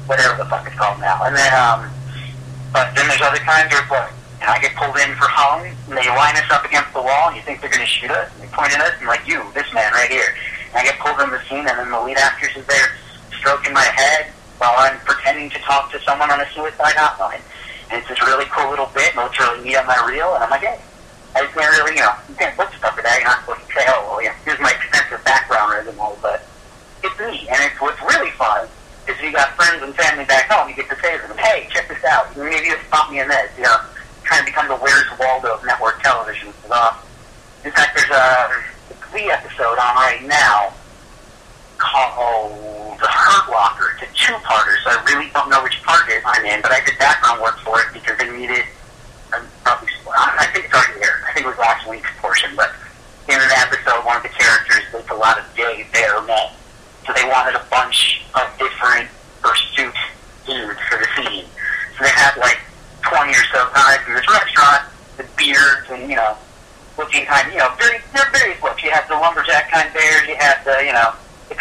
whatever 0.04 0.36
the 0.36 0.44
fuck 0.48 0.68
it's 0.68 0.76
called 0.76 1.00
now. 1.00 1.24
And 1.24 1.32
then 1.32 1.52
um, 1.56 1.88
but 2.72 2.92
then 2.92 3.08
there's 3.08 3.24
other 3.24 3.40
times 3.40 3.72
where 3.72 3.80
like, 3.88 4.12
and 4.44 4.52
I 4.52 4.60
get 4.60 4.76
pulled 4.76 5.00
in 5.00 5.16
for 5.16 5.24
hung, 5.24 5.64
and 5.64 5.96
they 5.96 6.04
line 6.12 6.36
us 6.36 6.44
up 6.52 6.68
against 6.68 6.92
the 6.92 7.00
wall, 7.00 7.32
and 7.32 7.36
you 7.36 7.42
think 7.48 7.64
they're 7.64 7.72
going 7.72 7.84
to 7.84 7.88
shoot 7.88 8.12
us, 8.12 8.28
and 8.36 8.44
they 8.44 8.50
point 8.52 8.76
at 8.76 8.84
us, 8.84 8.92
and 9.00 9.08
like 9.08 9.24
you, 9.24 9.40
this 9.56 9.64
man 9.72 9.88
right 9.96 10.12
here. 10.12 10.36
And 10.76 10.82
I 10.82 10.84
get 10.84 11.00
pulled 11.00 11.16
in 11.24 11.32
the 11.32 11.40
scene, 11.48 11.64
and 11.64 11.80
then 11.80 11.88
the 11.88 12.00
lead 12.04 12.20
actress 12.20 12.52
is 12.52 12.66
there 12.68 12.92
stroking 13.32 13.72
my 13.72 13.88
head 13.88 14.33
I'm 14.76 14.98
pretending 15.00 15.50
to 15.50 15.58
talk 15.60 15.90
to 15.92 16.00
someone 16.00 16.30
on 16.30 16.40
a 16.40 16.48
suicide 16.52 16.94
hotline. 16.94 17.40
And 17.90 18.00
it's 18.00 18.08
this 18.08 18.20
really 18.22 18.46
cool 18.50 18.70
little 18.70 18.88
bit, 18.94 19.14
and 19.16 19.26
it's 19.28 19.38
really 19.38 19.64
neat 19.64 19.76
on 19.76 19.86
my 19.86 19.98
reel, 20.08 20.34
and 20.34 20.44
I'm 20.44 20.50
like, 20.50 20.64
hey, 20.64 20.80
I 21.34 21.46
can't 21.50 21.70
really, 21.76 21.98
you 21.98 22.02
know, 22.02 22.14
you 22.28 22.34
can't 22.34 22.56
look 22.56 22.72
stuff 22.72 22.96
at 22.96 23.04
that. 23.04 23.18
You're 23.18 23.28
not 23.28 23.40
supposed 23.42 23.66
to 23.66 23.74
say, 23.74 23.84
oh, 23.90 24.06
well, 24.08 24.22
yeah, 24.22 24.34
here's 24.44 24.60
my 24.60 24.70
extensive 24.70 25.22
background 25.24 25.72
resume, 25.74 26.14
but 26.22 26.46
it's 27.02 27.18
me. 27.18 27.48
And 27.50 27.58
it's 27.66 27.80
what's 27.82 28.00
really 28.00 28.30
fun 28.38 28.68
is 29.08 29.20
you 29.20 29.32
got 29.32 29.50
friends 29.58 29.82
and 29.82 29.94
family 29.94 30.24
back 30.24 30.48
home. 30.48 30.68
You 30.70 30.76
get 30.76 30.88
to 30.88 30.96
say 31.02 31.18
to 31.18 31.26
them, 31.26 31.36
hey, 31.36 31.68
check 31.70 31.88
this 31.88 32.02
out. 32.04 32.30
Maybe 32.36 32.70
you 32.70 32.78
spot 32.86 33.10
me 33.10 33.20
in 33.20 33.28
this. 33.28 33.50
You 33.58 33.64
know, 33.64 33.76
trying 34.22 34.40
to 34.40 34.46
become 34.46 34.68
the 34.68 34.78
Where's 34.78 35.06
Waldo 35.18 35.54
of 35.54 35.64
network 35.66 36.00
television. 36.02 36.54
Uh, 36.70 36.96
in 37.64 37.72
fact, 37.72 37.98
there's 37.98 38.10
a 38.10 38.64
Glee 39.10 39.30
episode 39.30 39.76
on 39.76 39.94
right 40.00 40.22
now 40.24 40.72
called 41.84 42.96
The 42.98 43.06
Hurt 43.06 43.50
Locker. 43.52 43.92
It's 43.94 44.08
a 44.08 44.10
two-parter, 44.16 44.76
so 44.82 44.96
I 44.96 45.04
really 45.12 45.28
don't 45.36 45.50
know 45.50 45.62
which 45.62 45.82
part 45.84 46.08
it 46.08 46.16
is 46.16 46.22
I'm 46.24 46.44
in, 46.44 46.62
but 46.62 46.72
I 46.72 46.80
did 46.84 46.96
background 46.98 47.42
work 47.42 47.58
for 47.60 47.80
it 47.80 47.92
because 47.92 48.16
they 48.18 48.30
needed, 48.32 48.64
um, 49.36 49.44
probably, 49.62 49.88
I 50.08 50.48
think 50.52 50.64
it's 50.66 50.74
already 50.74 50.98
there. 51.00 51.20
I 51.28 51.32
think 51.34 51.46
it 51.46 51.50
was 51.52 51.58
last 51.58 51.88
week's 51.88 52.08
portion, 52.20 52.56
but 52.56 52.72
in 53.28 53.36
an 53.36 53.52
episode, 53.60 54.00
one 54.04 54.16
of 54.16 54.24
the 54.24 54.32
characters 54.32 54.84
does 54.92 55.04
a 55.12 55.14
lot 55.14 55.38
of 55.38 55.44
day 55.54 55.86
bare 55.92 56.20
men. 56.22 56.48
So 57.06 57.12
they 57.12 57.24
wanted 57.28 57.54
a 57.54 57.64
bunch 57.68 58.24
of 58.32 58.48
different 58.56 59.08
pursuit 59.44 59.94
dudes 60.48 60.80
for 60.88 60.96
the 60.96 61.08
scene. 61.16 61.44
So 61.96 62.04
they 62.04 62.14
had 62.16 62.36
like 62.40 62.60
20 63.04 63.30
or 63.30 63.44
so 63.52 63.68
guys 63.76 64.00
in 64.08 64.14
this 64.14 64.24
restaurant 64.28 64.88
with 65.16 65.28
beards 65.36 65.84
and, 65.92 66.08
you 66.08 66.16
know, 66.16 66.36
looking 66.96 67.26
kind 67.26 67.52
you 67.52 67.58
know, 67.58 67.68
very, 67.76 67.98
they're 68.14 68.30
various 68.32 68.62
looks. 68.62 68.82
You 68.82 68.90
had 68.90 69.06
the 69.08 69.14
lumberjack 69.14 69.70
kind 69.70 69.92
bears, 69.92 70.26
you 70.28 70.36
had 70.36 70.64
the, 70.64 70.84
you 70.84 70.92
know, 70.92 71.12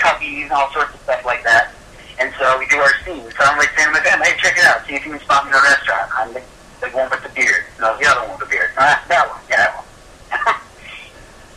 cubbies 0.03 0.43
and 0.43 0.51
all 0.51 0.69
sorts 0.71 0.93
of 0.93 0.99
stuff 1.01 1.23
like 1.23 1.43
that. 1.43 1.71
And 2.19 2.33
so 2.37 2.59
we 2.59 2.67
do 2.67 2.77
our 2.77 2.93
scene. 3.03 3.23
So 3.31 3.39
I'm 3.39 3.57
like 3.57 3.71
saying 3.75 3.87
to 3.87 3.93
my 3.95 4.03
family, 4.03 4.27
hey, 4.27 4.37
check 4.37 4.57
it 4.57 4.65
out. 4.65 4.85
See 4.85 4.95
if 4.95 5.05
you 5.05 5.11
can 5.15 5.21
spot 5.21 5.45
me 5.45 5.51
in 5.51 5.55
a 5.55 5.63
restaurant. 5.63 6.11
I'm 6.13 6.33
the, 6.33 6.41
the 6.81 6.87
one 6.91 7.09
with 7.09 7.23
the 7.23 7.29
beard. 7.29 7.63
No, 7.79 7.97
the 7.97 8.05
other 8.05 8.27
one 8.27 8.37
with 8.37 8.47
the 8.47 8.51
beard. 8.51 8.69
Uh, 8.77 8.99
that 9.07 9.29
one. 9.29 9.39
Yeah, 9.49 9.57
that 9.57 9.75
one. 9.75 9.83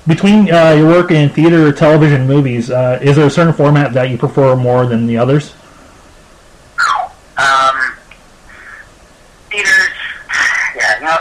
Between 0.07 0.53
uh, 0.53 0.71
your 0.71 0.87
work 0.87 1.11
in 1.11 1.31
theater, 1.31 1.73
television, 1.73 2.29
movies, 2.29 2.71
uh, 2.71 3.01
is 3.03 3.17
there 3.17 3.27
a 3.27 3.31
certain 3.31 3.53
format 3.53 3.93
that 3.95 4.09
you 4.09 4.17
prefer 4.17 4.55
more 4.55 4.87
than 4.87 5.07
the 5.07 5.19
others? 5.19 5.53
Um, 7.37 7.77
theaters, 9.51 9.93
yeah, 10.77 10.99
you 11.01 11.05
know, 11.05 11.19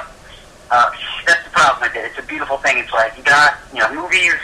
uh, 0.71 0.91
that's 1.25 1.43
the 1.43 1.49
problem 1.49 1.81
with 1.81 1.95
it. 1.97 2.05
It's 2.05 2.19
a 2.19 2.27
beautiful 2.29 2.57
thing. 2.57 2.77
It's 2.77 2.93
like 2.93 3.17
you 3.17 3.23
got, 3.23 3.57
you 3.73 3.79
know, 3.79 3.91
movies, 3.91 4.35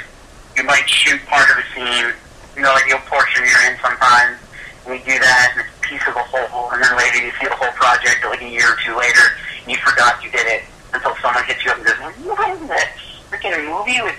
you 0.58 0.64
might 0.64 0.90
shoot 0.90 1.22
part 1.28 1.48
of 1.52 1.58
a 1.62 1.66
scene, 1.76 2.12
you 2.56 2.62
know, 2.62 2.74
like 2.74 2.90
the 2.90 2.98
portion 3.08 3.46
you're 3.46 3.72
in 3.72 3.78
sometimes, 3.80 4.42
and 4.84 5.00
you 5.00 5.06
do 5.06 5.20
that, 5.20 5.54
and 5.56 5.62
it's 5.64 5.78
a 5.78 5.82
piece 5.88 6.06
of 6.10 6.16
a 6.18 6.24
whole, 6.28 6.72
and 6.72 6.84
then 6.84 6.98
later 6.98 7.24
you 7.24 7.32
see 7.40 7.48
the 7.48 7.56
whole 7.56 7.72
project 7.78 8.26
like 8.26 8.42
a 8.42 8.50
year 8.50 8.74
or 8.74 8.78
two 8.84 8.98
later, 8.98 9.38
and 9.62 9.72
you 9.72 9.78
forgot 9.86 10.18
you 10.24 10.32
did 10.32 10.48
it 10.48 10.64
until 10.94 11.16
someone 11.22 11.46
hits 11.46 11.64
you 11.64 11.72
up 11.72 11.78
and 11.78 11.86
goes, 11.86 11.96
what 12.26 12.50
is 12.52 12.68
that 12.68 12.98
freaking 13.30 13.54
movie 13.70 14.02
with 14.02 14.18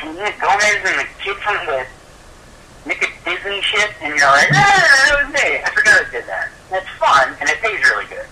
Selena 0.00 0.34
Gomez 0.40 0.82
and 0.82 0.98
the 0.98 1.06
kid 1.22 1.36
from 1.38 1.58
the 1.66 1.86
Nick 2.86 3.06
Disney 3.24 3.62
shit? 3.78 3.90
And 4.02 4.10
you're 4.10 4.26
like, 4.26 4.50
ah, 4.52 4.82
that 5.06 5.14
was 5.22 5.30
me. 5.34 5.62
I 5.62 5.70
forgot 5.70 6.02
I 6.02 6.10
did 6.10 6.26
that. 6.26 6.50
That's 6.70 6.88
fun, 6.98 7.34
and 7.40 7.48
it 7.48 7.58
pays 7.62 7.80
really 7.94 8.06
good. 8.06 8.26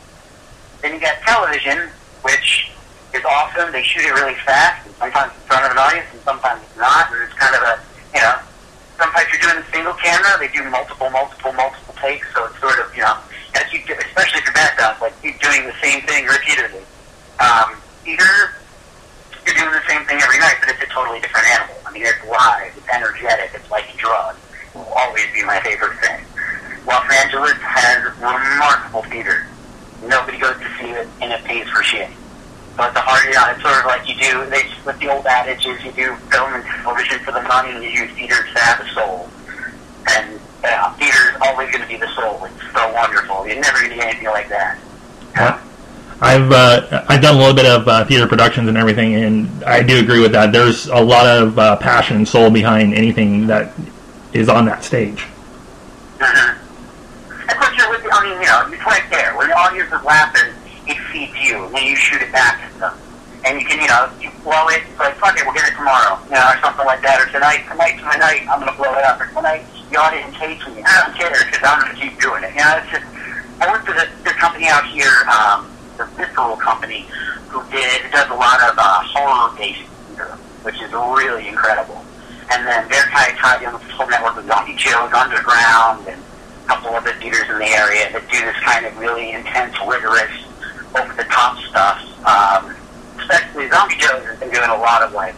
Then 0.82 0.94
you 0.94 1.00
got 1.00 1.22
television, 1.22 1.88
which 2.22 2.70
is 3.14 3.22
awesome. 3.24 3.72
They 3.72 3.82
shoot 3.82 4.04
it 4.04 4.12
really 4.12 4.36
fast, 4.44 4.86
and 4.86 4.94
sometimes 4.96 5.32
in 5.32 5.42
front 5.46 5.64
of 5.64 5.70
an 5.72 5.78
audience, 5.78 6.06
and 6.12 6.20
sometimes 6.22 6.62
it's 6.62 6.76
not. 6.76 7.12
And 7.12 7.22
it's 7.22 7.32
kind 7.34 7.54
of 7.54 7.62
a, 7.62 7.74
you 8.14 8.20
know, 8.20 8.36
sometimes 8.98 9.26
you're 9.32 9.40
doing 9.40 9.62
a 9.62 9.66
single 9.72 9.94
camera, 9.94 10.36
they 10.38 10.48
do 10.52 10.62
multiple, 10.68 11.08
multiple, 11.10 11.52
multiple 11.52 11.94
takes, 12.00 12.26
so 12.34 12.44
it's 12.46 12.58
sort 12.60 12.78
of, 12.80 12.92
you 12.94 13.02
know, 13.02 13.16
as 13.56 13.72
you, 13.72 13.80
especially 13.88 14.40
if 14.40 14.44
your 14.44 14.54
background, 14.54 15.00
like 15.00 15.14
you're 15.22 15.38
doing 15.40 15.64
the 15.64 15.76
same 15.80 16.02
thing 16.04 16.26
repeatedly. 16.26 16.84
Um, 17.40 17.80
either 18.04 18.52
you're 19.44 19.56
doing 19.56 19.72
the 19.72 19.86
same 19.88 20.04
thing 20.04 20.20
every 20.20 20.38
night, 20.38 20.56
but 20.60 20.68
it's 20.68 20.82
a 20.82 20.90
totally 20.92 21.20
different 21.20 21.46
animal. 21.56 21.76
I 21.86 21.92
mean, 21.92 22.04
it's 22.04 22.20
live, 22.28 22.72
it's 22.76 22.88
energetic, 22.88 23.52
it's 23.54 23.70
like 23.70 23.88
a 23.92 23.96
drug. 23.96 24.36
Will 24.76 24.92
always 24.94 25.26
be 25.32 25.42
my 25.44 25.60
favorite 25.60 25.98
thing. 26.00 26.20
Los 26.86 27.10
Angeles 27.10 27.56
has 27.62 28.04
remarkable 28.20 29.02
theater. 29.04 29.46
Nobody 30.04 30.38
goes 30.38 30.56
to 30.60 30.68
see 30.78 30.90
it, 30.90 31.08
and 31.20 31.32
it 31.32 31.42
pays 31.44 31.66
for 31.68 31.82
shit. 31.82 32.10
But 32.76 32.92
the 32.92 33.00
hard, 33.00 33.32
yeah, 33.32 33.52
it's 33.52 33.62
sort 33.62 33.80
of 33.80 33.86
like 33.86 34.06
you 34.06 34.14
do, 34.20 34.44
they, 34.50 34.68
with 34.84 34.98
the 35.00 35.08
old 35.08 35.24
adage 35.24 35.64
is 35.64 35.82
you 35.82 35.92
do 35.92 36.14
film 36.28 36.52
and 36.52 36.64
television 36.84 37.18
for 37.20 37.32
the 37.32 37.40
money, 37.42 37.72
and 37.72 37.82
you 37.82 37.88
use 37.88 38.12
theater 38.12 38.36
to 38.36 38.58
have 38.60 38.80
a 38.84 38.88
soul. 38.92 39.28
And 40.10 40.38
yeah, 40.62 40.92
theater 40.94 41.32
is 41.32 41.36
always 41.40 41.70
going 41.70 41.82
to 41.82 41.88
be 41.88 41.96
the 41.96 42.12
soul. 42.14 42.44
It's 42.44 42.72
so 42.72 42.92
wonderful. 42.92 43.48
You're 43.48 43.60
never 43.60 43.78
going 43.78 43.90
to 43.90 43.96
get 43.96 44.08
anything 44.08 44.28
like 44.28 44.48
that. 44.50 44.78
Yeah. 45.34 45.62
I've 46.20 46.50
uh, 46.50 47.04
I've 47.08 47.20
done 47.20 47.36
a 47.36 47.38
little 47.38 47.54
bit 47.54 47.66
of 47.66 47.88
uh, 47.88 48.04
theater 48.06 48.26
productions 48.26 48.68
and 48.68 48.76
everything, 48.78 49.14
and 49.16 49.64
I 49.64 49.82
do 49.82 49.98
agree 50.00 50.20
with 50.20 50.32
that. 50.32 50.52
There's 50.52 50.86
a 50.86 51.00
lot 51.00 51.26
of 51.26 51.58
uh, 51.58 51.76
passion 51.76 52.16
and 52.16 52.28
soul 52.28 52.50
behind 52.50 52.94
anything 52.94 53.46
that 53.48 53.72
is 54.36 54.48
on 54.48 54.66
that 54.66 54.84
stage. 54.84 55.26
Mm-hmm. 56.18 57.50
Of 57.50 57.56
course, 57.56 57.76
you're 57.76 57.90
with 57.90 58.06
I 58.12 58.24
mean, 58.24 58.40
you 58.40 58.46
know, 58.46 58.68
it's 58.70 58.86
right 58.86 59.08
there. 59.10 59.36
When 59.36 59.48
the 59.48 59.56
audience 59.56 59.92
is 59.92 60.02
laughing, 60.04 60.54
it 60.86 60.98
feeds 61.10 61.36
you, 61.40 61.66
and 61.74 61.82
you 61.84 61.96
shoot 61.96 62.22
it 62.22 62.30
back 62.32 62.60
at 62.62 62.78
them. 62.78 62.94
And 63.44 63.60
you 63.60 63.66
can, 63.66 63.78
you 63.80 63.86
know, 63.86 64.10
you 64.20 64.30
blow 64.42 64.66
it, 64.68 64.82
like, 64.98 65.14
fuck 65.16 65.38
it, 65.38 65.44
we'll 65.44 65.54
get 65.54 65.68
it 65.68 65.76
tomorrow, 65.76 66.18
you 66.26 66.34
know, 66.34 66.46
or 66.50 66.58
something 66.58 66.86
like 66.86 67.02
that. 67.02 67.20
Or 67.20 67.30
tonight, 67.30 67.62
tonight's 67.68 68.02
my 68.02 68.16
night, 68.16 68.46
I'm 68.50 68.62
to 68.66 68.74
blow 68.74 68.94
it 68.94 69.04
up. 69.04 69.20
Or 69.20 69.26
tonight, 69.30 69.62
the 69.90 69.98
audience 69.98 70.34
hates 70.34 70.66
me. 70.66 70.82
I 70.82 71.06
don't 71.06 71.14
care, 71.14 71.30
because 71.30 71.62
I'm 71.62 71.82
to 71.86 71.94
keep 71.94 72.18
doing 72.18 72.42
it. 72.42 72.54
You 72.54 72.62
know, 72.62 72.80
it's 72.82 72.90
just, 72.90 73.06
I 73.60 73.70
worked 73.70 73.86
with 73.86 73.98
this 73.98 74.36
company 74.38 74.66
out 74.66 74.86
here, 74.86 75.12
um, 75.30 75.70
the 75.96 76.06
Visceral 76.18 76.56
Company, 76.56 77.06
who 77.50 77.62
did, 77.70 78.10
does 78.10 78.30
a 78.30 78.34
lot 78.34 78.62
of 78.62 78.74
uh, 78.78 79.02
horror-based 79.14 79.86
theater, 80.10 80.34
which 80.62 80.80
is 80.82 80.90
really 80.92 81.46
incredible. 81.46 82.02
And 82.50 82.66
then 82.66 82.88
kind 82.88 83.32
of 83.32 83.38
tied 83.38 83.62
in 83.62 83.72
with 83.72 83.82
this 83.82 83.92
whole 83.92 84.08
network 84.08 84.36
with 84.36 84.46
Zombie 84.46 84.74
Joe's 84.76 85.12
Underground 85.12 86.06
and 86.06 86.20
a 86.20 86.66
couple 86.68 86.94
other 86.94 87.12
theaters 87.14 87.48
in 87.50 87.58
the 87.58 87.72
area 87.74 88.12
that 88.12 88.22
do 88.30 88.38
this 88.38 88.56
kind 88.62 88.86
of 88.86 88.96
really 88.98 89.32
intense, 89.32 89.74
rigorous, 89.86 90.30
over-the-top 90.94 91.58
stuff. 91.66 91.98
Um, 92.26 92.76
especially 93.18 93.68
Zombie 93.70 93.96
Joe's 93.98 94.24
has 94.26 94.38
been 94.38 94.50
doing 94.50 94.70
a 94.70 94.78
lot 94.78 95.02
of 95.02 95.12
like 95.12 95.34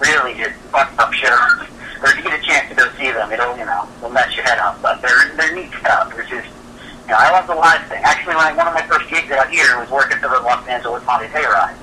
really 0.00 0.34
just 0.34 0.54
fucked 0.72 0.98
up 0.98 1.12
shows. 1.12 1.68
Or 1.98 2.10
if 2.10 2.16
you 2.18 2.22
get 2.22 2.38
a 2.38 2.42
chance 2.46 2.68
to 2.68 2.76
go 2.76 2.88
see 2.94 3.10
them, 3.10 3.32
it'll 3.32 3.58
you 3.58 3.66
know 3.66 3.88
it'll 3.98 4.10
mess 4.10 4.30
your 4.36 4.44
head 4.44 4.60
up. 4.60 4.80
But 4.80 5.02
they're 5.02 5.34
they're 5.34 5.52
neat 5.52 5.72
stuff. 5.80 6.14
It's 6.16 6.30
just 6.30 6.46
you 6.46 7.10
know 7.10 7.18
I 7.18 7.32
love 7.32 7.48
the 7.48 7.56
live 7.56 7.84
thing. 7.88 8.00
Actually, 8.04 8.36
when 8.36 8.54
one 8.54 8.68
of 8.68 8.72
my 8.72 8.86
first 8.86 9.10
gigs 9.10 9.32
out 9.32 9.50
here 9.50 9.76
was 9.80 9.90
working 9.90 10.16
for 10.18 10.28
the 10.28 10.38
Los 10.38 10.64
Angeles 10.68 11.02
Haunted 11.02 11.30
Hayride. 11.30 11.74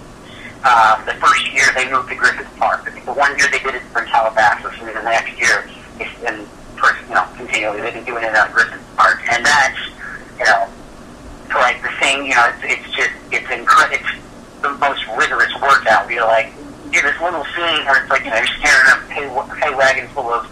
Um, 0.65 1.05
the 1.05 1.13
first 1.22 1.45
year 1.53 1.69
they 1.75 1.89
moved 1.91 2.10
to 2.10 2.15
Griffith 2.15 2.50
Park. 2.57 2.86
The 2.86 3.13
one 3.13 3.38
year 3.38 3.48
they 3.51 3.60
did 3.60 3.75
it 3.75 3.84
in 3.86 4.05
Calabasas, 4.10 4.74
and 4.79 4.88
then 4.88 4.95
the 4.95 5.03
next 5.03 5.38
year 5.38 5.69
it's 6.00 6.50
first 6.75 7.00
you 7.07 7.13
know 7.13 7.25
continually 7.38 7.81
they've 7.81 7.93
been 7.93 8.03
doing 8.03 8.24
it 8.24 8.34
at 8.34 8.51
Griffith 8.51 8.81
Park, 8.98 9.22
and 9.29 9.45
that's 9.45 9.79
you 10.39 10.45
know 10.45 10.65
for 11.53 11.62
like 11.62 11.81
the 11.81 11.93
same 12.01 12.25
you 12.25 12.34
know 12.34 12.50
it's, 12.50 12.81
it's 12.81 12.89
just 12.98 13.13
it's 13.31 13.50
incredible. 13.51 14.01
It's 14.01 14.25
the 14.65 14.74
most 14.81 15.05
rigorous 15.15 15.53
workout. 15.62 16.10
You're 16.10 16.25
like, 16.25 16.50
do 16.91 17.01
this 17.01 17.19
little 17.22 17.45
scene 17.53 17.86
where 17.86 18.01
it's 18.01 18.10
like, 18.10 18.24
you 18.24 18.31
know, 18.31 18.38
you're 18.38 18.55
staring 18.57 18.88
at 18.89 19.00
hay, 19.12 19.27
hay 19.62 19.75
wagons 19.75 20.10
full 20.12 20.34
of 20.34 20.50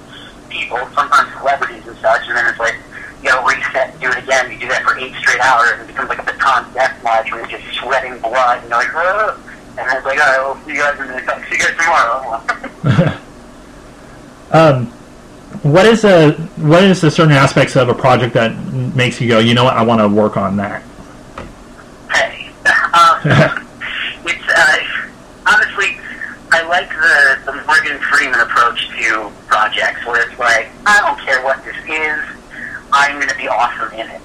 people, 0.49 0.77
sometimes 0.93 1.33
celebrities 1.39 1.87
and 1.87 1.97
such, 1.97 2.27
and 2.27 2.37
then 2.37 2.45
it's 2.45 2.59
like, 2.59 2.75
you 3.23 3.29
know, 3.29 3.43
reset 3.45 3.89
and 3.89 3.99
do 3.99 4.09
it 4.09 4.21
again. 4.21 4.51
You 4.51 4.59
do 4.59 4.67
that 4.67 4.83
for 4.83 4.97
eight 4.99 5.15
straight 5.15 5.39
hours, 5.39 5.71
and 5.73 5.81
it 5.81 5.87
becomes 5.87 6.09
like 6.09 6.19
a 6.19 6.27
Bataan 6.29 6.71
death 6.73 7.01
match 7.03 7.31
where 7.31 7.41
you're 7.41 7.57
just 7.59 7.65
sweating 7.79 8.19
blood, 8.19 8.61
and 8.61 8.69
you're 8.69 8.77
like, 8.77 8.93
Ugh! 8.93 9.39
And 9.77 9.89
then 9.89 9.97
it's 9.97 10.05
like, 10.05 10.19
all 10.19 10.25
right, 10.25 10.37
well, 10.37 10.65
see 10.65 10.73
you 10.73 10.77
guys, 10.77 10.99
in 10.99 11.07
the, 11.07 11.45
see 11.49 11.55
you 11.55 11.59
guys 11.59 11.75
tomorrow. 12.91 13.19
um, 14.51 14.85
what 15.63 15.85
is 15.85 16.03
a 16.03 16.33
what 16.57 16.83
is 16.83 17.01
the 17.01 17.09
certain 17.09 17.33
aspects 17.33 17.75
of 17.75 17.89
a 17.89 17.93
project 17.93 18.35
that 18.35 18.55
makes 18.95 19.19
you 19.19 19.27
go, 19.27 19.39
you 19.39 19.55
know 19.55 19.63
what, 19.63 19.75
I 19.75 19.81
want 19.81 20.01
to 20.01 20.07
work 20.07 20.37
on 20.37 20.57
that? 20.57 20.83
Hey, 22.11 22.51
uh, 22.65 23.19
it's 24.25 24.43
uh, 24.47 24.77
honestly, 25.47 25.97
I 26.51 26.61
like 26.67 26.89
the 26.89 27.51
the 27.51 27.63
Morgan 27.65 27.97
Freeman 28.11 28.41
approach 28.41 28.89
to 28.89 29.31
projects, 29.47 30.05
where 30.05 30.29
it's 30.29 30.37
like, 30.37 30.69
I 30.85 31.01
don't 31.01 31.19
care 31.25 31.43
what 31.43 31.63
this 31.65 31.77
is, 31.77 32.19
I'm 32.91 33.15
going 33.15 33.29
to 33.29 33.37
be 33.37 33.47
awesome 33.47 33.91
in 33.93 34.07
it. 34.07 34.21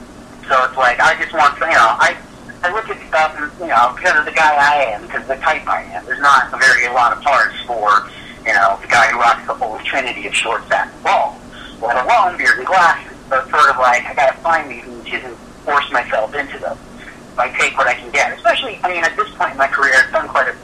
So 0.46 0.64
it's 0.64 0.76
like 0.76 1.00
I 1.00 1.18
just 1.22 1.32
want, 1.32 1.58
you 1.60 1.66
know, 1.68 1.96
I 1.96 2.16
I 2.62 2.72
look 2.72 2.88
at 2.90 2.98
stuff, 3.06 3.38
and, 3.38 3.50
you 3.60 3.68
know, 3.68 3.94
because 3.94 4.18
of 4.18 4.24
the 4.24 4.32
guy 4.32 4.54
I 4.54 4.92
am, 4.92 5.02
because 5.02 5.22
of 5.22 5.28
the 5.28 5.36
type 5.36 5.66
I 5.68 5.82
am. 5.94 6.04
There's 6.04 6.20
not 6.20 6.52
a 6.52 6.58
very 6.58 6.86
a 6.86 6.92
lot 6.92 7.16
of 7.16 7.22
parts 7.22 7.54
for, 7.66 8.10
you 8.44 8.52
know, 8.52 8.78
the 8.82 8.88
guy 8.88 9.10
who 9.12 9.18
rocks 9.18 9.46
the 9.46 9.54
whole 9.54 9.78
trinity 9.86 10.26
of 10.26 10.34
short, 10.34 10.64
fat, 10.66 10.90
and 10.92 11.02
bald, 11.04 11.38
let 11.80 11.96
alone 12.04 12.36
beard 12.36 12.58
and 12.58 12.66
glasses. 12.66 13.16
It's 13.30 13.50
sort 13.50 13.70
of 13.70 13.76
like, 13.78 14.04
I 14.06 14.14
gotta 14.14 14.36
find 14.38 14.70
these 14.70 14.86
niches 14.86 15.24
and 15.24 15.36
force 15.62 15.90
myself 15.92 16.34
into 16.34 16.58
them. 16.58 16.76
I 17.38 17.50
take 17.50 17.78
what 17.78 17.86
I 17.86 17.94
can 17.94 18.10
get. 18.10 18.32
Especially, 18.34 18.80
I 18.82 18.88
mean, 18.88 19.04
at 19.04 19.14
this 19.14 19.30
point 19.36 19.52
in 19.52 19.58
my 19.58 19.68
career, 19.68 19.94
I've 19.94 20.10
done 20.12 20.26
quite 20.28 20.48
a, 20.48 20.56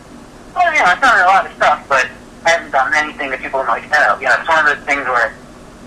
well, 0.56 0.72
you 0.72 0.80
know, 0.80 0.86
I've 0.86 1.00
done 1.00 1.20
a 1.20 1.26
lot 1.26 1.46
of 1.46 1.52
stuff, 1.54 1.86
but 1.88 2.08
I 2.44 2.50
haven't 2.50 2.72
done 2.72 2.92
anything 2.94 3.30
that 3.30 3.40
people 3.40 3.60
are 3.60 3.66
like, 3.66 3.84
oh, 3.92 4.18
you 4.18 4.26
know, 4.26 4.34
it's 4.38 4.48
one 4.48 4.66
of 4.66 4.76
those 4.76 4.84
things 4.84 5.06
where, 5.06 5.36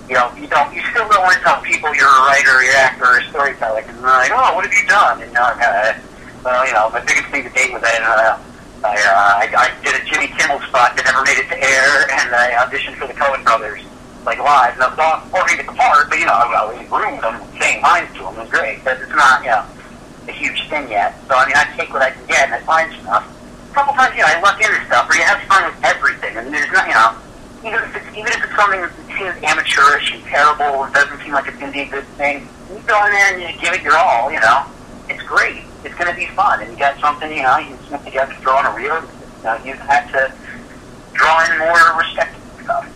you 0.08 0.16
know, 0.16 0.32
you 0.40 0.48
don't, 0.48 0.72
you 0.74 0.82
still 0.92 1.08
don't 1.10 1.22
want 1.22 1.36
to 1.36 1.44
tell 1.44 1.60
people 1.62 1.94
you're 1.94 2.08
a 2.08 2.24
writer, 2.32 2.64
you're 2.64 2.72
an 2.72 2.88
actor, 2.88 3.06
or 3.06 3.20
a 3.20 3.24
storyteller, 3.28 3.84
because 3.84 4.00
they're 4.00 4.08
like, 4.24 4.32
oh, 4.32 4.56
what 4.56 4.64
have 4.64 4.72
you 4.72 4.88
done? 4.88 5.22
And 5.22 5.32
you 5.32 5.36
know, 5.36 5.52
uh, 5.52 5.94
well, 6.44 6.64
you 6.64 6.74
know, 6.74 6.90
my 6.90 7.04
biggest 7.04 7.28
thing 7.28 7.44
to 7.44 7.52
date 7.52 7.74
was 7.76 7.84
that 7.84 8.00
uh, 8.00 8.40
I, 8.88 8.96
uh, 8.96 9.44
I, 9.44 9.46
I 9.52 9.68
did 9.84 10.00
a 10.00 10.04
Jimmy 10.08 10.32
Kimmel 10.32 10.64
spot 10.72 10.96
that 10.96 11.04
never 11.04 11.20
made 11.28 11.36
it 11.36 11.52
to 11.52 11.58
air, 11.60 12.08
and 12.08 12.32
I 12.32 12.56
auditioned 12.56 12.96
for 12.96 13.08
the 13.08 13.18
Coen 13.20 13.44
Brothers, 13.44 13.84
like 14.24 14.40
live. 14.40 14.80
And 14.80 14.84
I 14.84 14.88
was 14.88 14.98
not 14.98 15.28
performing 15.28 15.60
the 15.60 15.68
part, 15.76 16.08
but 16.08 16.20
you 16.20 16.26
know, 16.26 16.40
I 16.40 16.64
was 16.64 16.80
in 16.80 16.88
room 16.88 17.20
them, 17.20 17.44
saying 17.60 17.84
lines 17.84 18.08
to 18.16 18.24
them. 18.24 18.40
It 18.40 18.48
was 18.48 18.52
great, 18.54 18.80
but 18.88 19.02
it's 19.02 19.12
not, 19.12 19.44
you 19.44 19.52
know, 19.52 19.68
a 20.30 20.32
huge 20.32 20.70
thing 20.72 20.88
yet. 20.88 21.20
So 21.28 21.36
I 21.36 21.44
mean, 21.52 21.60
I 21.60 21.68
take 21.76 21.92
what 21.92 22.00
I 22.00 22.16
can 22.16 22.24
get, 22.32 22.48
and 22.48 22.56
I 22.56 22.64
find 22.64 22.88
stuff. 23.04 23.28
A 23.28 23.74
couple 23.76 23.92
times, 23.92 24.16
you 24.16 24.24
know, 24.24 24.32
I 24.32 24.40
luck 24.40 24.56
into 24.64 24.80
stuff, 24.88 25.10
where 25.12 25.20
you 25.20 25.28
have 25.28 25.44
fun 25.52 25.68
with 25.68 25.84
everything, 25.84 26.38
and 26.40 26.48
there's 26.48 26.72
not, 26.72 26.88
you 26.88 26.96
know, 26.96 27.12
even 27.68 27.84
if 27.84 27.96
it's 27.96 28.10
even 28.16 28.32
if 28.32 28.44
it's 28.44 28.56
something 28.56 28.80
that 28.80 28.92
seems 29.12 29.36
amateurish 29.44 30.14
and 30.16 30.24
terrible, 30.24 30.84
and 30.84 30.94
doesn't 30.94 31.20
seem 31.20 31.34
like 31.34 31.48
it's 31.48 31.58
going 31.58 31.72
to 31.72 31.76
be 31.76 31.84
a 31.84 31.92
good 31.92 32.08
thing, 32.16 32.48
you 32.72 32.80
go 32.88 32.96
in 33.06 33.12
there 33.12 33.34
and 33.36 33.42
you 33.44 33.52
give 33.60 33.74
it 33.74 33.84
your 33.84 33.98
all. 33.98 34.32
You 34.32 34.40
know, 34.40 34.66
it's 35.10 35.22
great. 35.24 35.64
It's 35.84 35.96
going 35.96 36.10
to 36.10 36.16
be 36.16 36.28
fun, 36.32 36.62
and 36.64 36.72
you 36.72 36.78
got 36.78 37.00
something, 37.00 37.30
you 37.30 37.44
know, 37.44 37.58
you 37.58 37.76
can 37.76 37.80
snip 37.88 38.04
together, 38.04 38.34
throw 38.40 38.56
on 38.56 38.66
a 38.66 38.74
reel. 38.76 38.96
You 38.98 39.50
uh, 39.50 39.58
know, 39.58 39.64
you 39.64 39.74
have 39.74 40.12
to 40.12 40.34
draw 41.14 41.44
in 41.46 41.60
more 41.60 42.00
respectable 42.00 42.64
stuff. 42.64 42.88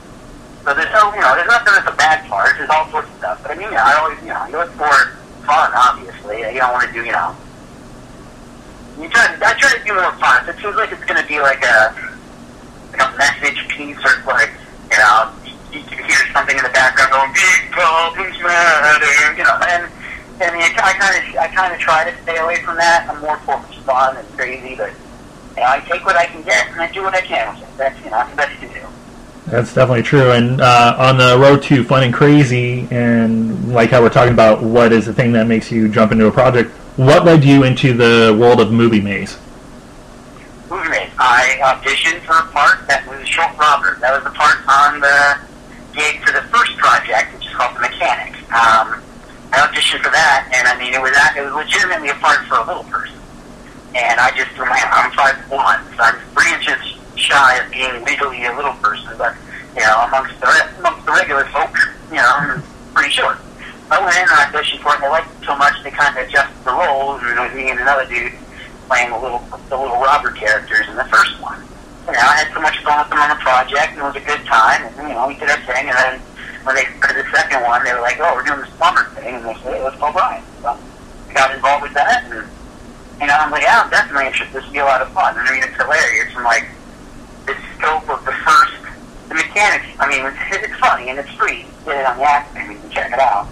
So 0.63 0.73
there's 0.73 0.93
no, 0.93 1.13
you 1.13 1.21
know, 1.21 1.35
there's 1.35 1.47
nothing 1.47 1.73
that's 1.73 1.91
a 1.91 1.97
bad 1.97 2.27
part. 2.29 2.55
There's 2.57 2.69
all 2.69 2.89
sorts 2.89 3.09
of 3.09 3.17
stuff. 3.17 3.41
But 3.41 3.51
I 3.51 3.55
mean, 3.55 3.69
you 3.69 3.77
know, 3.77 3.83
I 3.83 3.93
always, 3.99 4.19
you 4.21 4.33
know, 4.33 4.45
you 4.47 4.57
look 4.57 4.71
for 4.73 4.91
fun, 5.45 5.71
obviously. 5.73 6.41
You 6.41 6.59
don't 6.59 6.73
want 6.73 6.87
to 6.87 6.93
do, 6.93 7.03
you 7.05 7.11
know, 7.11 7.35
you 8.99 9.09
try. 9.09 9.35
I 9.41 9.53
try 9.57 9.77
to 9.77 9.83
do 9.83 9.93
more 9.93 10.13
fun. 10.17 10.47
It 10.47 10.57
seems 10.61 10.75
like 10.75 10.91
it's 10.91 11.05
going 11.05 11.21
to 11.21 11.27
be 11.27 11.39
like 11.39 11.63
a 11.63 11.95
like 12.91 13.01
a 13.01 13.17
message 13.17 13.67
piece, 13.69 13.97
or 14.03 14.21
like, 14.27 14.51
you 15.71 15.79
you 15.79 15.81
can 15.83 16.05
hear 16.05 16.21
something 16.33 16.57
in 16.57 16.63
the 16.63 16.69
background 16.69 17.11
going, 17.11 17.33
"Big 17.33 17.71
problems 17.71 18.37
matter," 18.41 19.33
you 19.37 19.43
know, 19.43 19.57
and 19.67 19.91
and 20.41 20.55
I 20.55 20.93
kind 20.93 21.15
of 21.17 21.37
I 21.37 21.47
kind 21.47 21.73
of 21.73 21.79
try 21.79 22.09
to 22.09 22.23
stay 22.23 22.37
away 22.37 22.61
from 22.61 22.75
that. 22.77 23.07
I'm 23.09 23.21
more 23.21 23.37
focused 23.39 23.79
fun 23.79 24.17
and 24.17 24.27
crazy, 24.33 24.75
but 24.75 24.91
you 25.55 25.61
know, 25.61 25.67
I 25.67 25.79
take 25.79 26.05
what 26.05 26.15
I 26.15 26.25
can 26.25 26.41
get 26.43 26.69
and 26.71 26.81
I 26.81 26.91
do 26.91 27.03
what 27.03 27.13
I 27.13 27.21
can 27.21 27.53
with 27.53 27.63
it. 27.63 27.77
That's 27.77 27.97
you 27.99 28.05
know, 28.05 28.17
that's 28.17 28.29
the 28.31 28.35
best 28.37 28.61
you 28.61 28.67
can 28.67 28.81
do. 28.81 28.87
That's 29.47 29.73
definitely 29.73 30.03
true. 30.03 30.31
And 30.31 30.61
uh, 30.61 30.95
on 30.97 31.17
the 31.17 31.37
road 31.37 31.63
to 31.63 31.83
fun 31.83 32.03
and 32.03 32.13
crazy, 32.13 32.87
and 32.91 33.73
like 33.73 33.89
how 33.89 34.01
we're 34.01 34.09
talking 34.09 34.33
about 34.33 34.61
what 34.61 34.93
is 34.93 35.05
the 35.05 35.13
thing 35.13 35.31
that 35.33 35.47
makes 35.47 35.71
you 35.71 35.89
jump 35.89 36.11
into 36.11 36.27
a 36.27 36.31
project, 36.31 36.71
what 36.95 37.25
led 37.25 37.43
you 37.43 37.63
into 37.63 37.93
the 37.93 38.35
world 38.39 38.59
of 38.59 38.71
movie 38.71 39.01
maze? 39.01 39.37
I 41.21 41.61
auditioned 41.61 42.25
for 42.25 42.33
a 42.33 42.49
part 42.49 42.81
that 42.89 43.05
was 43.05 43.21
Short 43.29 43.53
Robber. 43.53 43.93
That 44.01 44.09
was 44.09 44.25
the 44.25 44.33
part 44.33 44.57
on 44.65 44.97
the 44.97 45.37
gig 45.93 46.17
for 46.25 46.33
the 46.33 46.41
first 46.49 46.73
project, 46.81 47.37
which 47.37 47.45
is 47.45 47.53
called 47.53 47.77
The 47.77 47.85
Mechanic. 47.85 48.33
Um, 48.49 49.05
I 49.53 49.61
auditioned 49.61 50.01
for 50.01 50.09
that, 50.09 50.49
and 50.49 50.65
I 50.65 50.73
mean, 50.81 50.97
it 50.97 51.01
was 51.01 51.13
it 51.37 51.45
was 51.45 51.53
legitimately 51.53 52.09
a 52.09 52.17
part 52.17 52.41
for 52.49 52.57
a 52.57 52.65
little 52.65 52.89
person. 52.89 53.21
And 53.93 54.17
I 54.17 54.33
just, 54.33 54.49
I'm 54.57 55.13
five 55.13 55.37
one, 55.45 55.85
so 55.93 56.09
I'm 56.09 56.17
three 56.33 56.57
inches 56.57 56.81
shy 57.13 57.61
of 57.61 57.69
being 57.69 58.01
legally 58.01 58.41
a 58.49 58.57
little 58.57 58.73
person, 58.81 59.13
but 59.13 59.37
you 59.77 59.85
know, 59.85 60.01
amongst 60.09 60.41
the 60.41 60.49
amongst 60.81 61.05
the 61.05 61.13
regular 61.13 61.45
folk, 61.53 61.69
you 62.09 62.17
know, 62.17 62.33
I'm 62.33 62.65
pretty 62.97 63.13
short. 63.13 63.37
I 63.93 64.01
went 64.01 64.17
in 64.17 64.25
and 64.25 64.49
auditioned 64.49 64.81
for 64.81 64.97
it, 64.97 65.05
and 65.05 65.05
they 65.05 65.13
liked 65.13 65.29
it 65.29 65.45
so 65.45 65.53
much 65.53 65.77
they 65.85 65.93
kind 65.93 66.17
of 66.17 66.25
adjusted 66.25 66.65
the 66.65 66.73
roles, 66.73 67.21
and 67.21 67.37
it 67.37 67.41
was 67.45 67.53
me 67.53 67.69
and 67.69 67.77
another 67.77 68.09
dude 68.09 68.33
playing 68.87 69.11
the 69.11 69.19
little 69.19 69.43
the 69.69 69.77
little 69.77 69.99
robber 69.99 70.31
characters 70.31 70.87
in 70.87 70.95
the 70.95 71.05
first 71.05 71.39
one. 71.41 71.61
You 72.07 72.13
know, 72.13 72.25
I 72.25 72.43
had 72.43 72.53
so 72.53 72.61
much 72.61 72.81
fun 72.83 72.99
with 72.99 73.09
them 73.09 73.19
on 73.19 73.29
the 73.29 73.41
project, 73.41 73.93
and 73.93 73.99
it 73.99 74.03
was 74.03 74.15
a 74.15 74.25
good 74.25 74.43
time, 74.45 74.83
and 74.85 75.07
you 75.07 75.13
know, 75.13 75.27
we 75.27 75.35
did 75.35 75.49
our 75.49 75.61
thing, 75.69 75.89
and 75.89 75.97
then 75.97 76.19
when 76.63 76.75
they 76.75 76.85
started 76.97 77.25
the 77.25 77.29
second 77.29 77.63
one, 77.63 77.83
they 77.83 77.93
were 77.93 78.01
like, 78.01 78.17
"Oh, 78.19 78.33
we're 78.35 78.43
doing 78.43 78.61
this 78.61 78.69
plumber 78.77 79.05
thing," 79.15 79.35
and 79.35 79.45
they 79.45 79.55
said, 79.61 79.81
"Let's 79.81 79.97
call 79.97 80.11
Brian." 80.11 80.43
So 80.61 80.77
I 81.29 81.33
got 81.33 81.53
involved 81.53 81.83
with 81.83 81.93
that, 81.93 82.25
and 82.25 82.45
you 83.21 83.27
know, 83.27 83.37
I'm 83.37 83.51
like, 83.51 83.63
"Yeah, 83.63 83.81
I'm 83.85 83.89
definitely 83.89 84.27
interested. 84.27 84.53
This 84.53 84.65
will 84.65 84.73
be 84.73 84.79
a 84.79 84.85
lot 84.85 85.01
of 85.01 85.09
fun." 85.13 85.37
And 85.37 85.47
I 85.47 85.51
mean, 85.53 85.63
it's 85.63 85.77
hilarious. 85.77 86.33
And 86.35 86.43
like 86.43 86.67
the 87.45 87.55
scope 87.77 88.09
of 88.09 88.25
the 88.25 88.33
first, 88.45 88.81
the 89.29 89.35
mechanics. 89.35 89.87
I 89.99 90.09
mean, 90.09 90.25
it's, 90.25 90.37
it's 90.51 90.79
funny 90.79 91.09
and 91.09 91.19
it's 91.19 91.31
free. 91.33 91.65
Get 91.85 91.97
it 91.97 92.05
on 92.05 92.17
the 92.17 92.23
app, 92.23 92.53
maybe 92.53 92.75
you 92.75 92.79
can 92.79 92.89
check 92.91 93.11
it 93.11 93.19
out. 93.19 93.47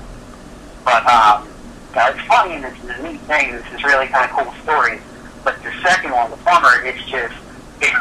But 0.86 1.06
um, 1.06 1.48
you 1.90 1.96
know, 1.96 2.08
it's 2.14 2.26
funny 2.28 2.56
and 2.56 2.66
it's 2.66 2.82
a 2.84 3.04
neat 3.04 3.22
thing. 3.22 3.54
This 3.54 3.66
is 3.74 3.84
really 3.84 4.08
kind 4.08 4.30
of 4.30 4.36
cool 4.38 4.54
story. 4.64 5.00
But 5.44 5.62
the 5.64 5.72
second 5.82 6.12
one, 6.12 6.30
the 6.30 6.38
plumber, 6.38 6.79
it's 6.90 7.06
just 7.06 7.36
it, 7.82 7.94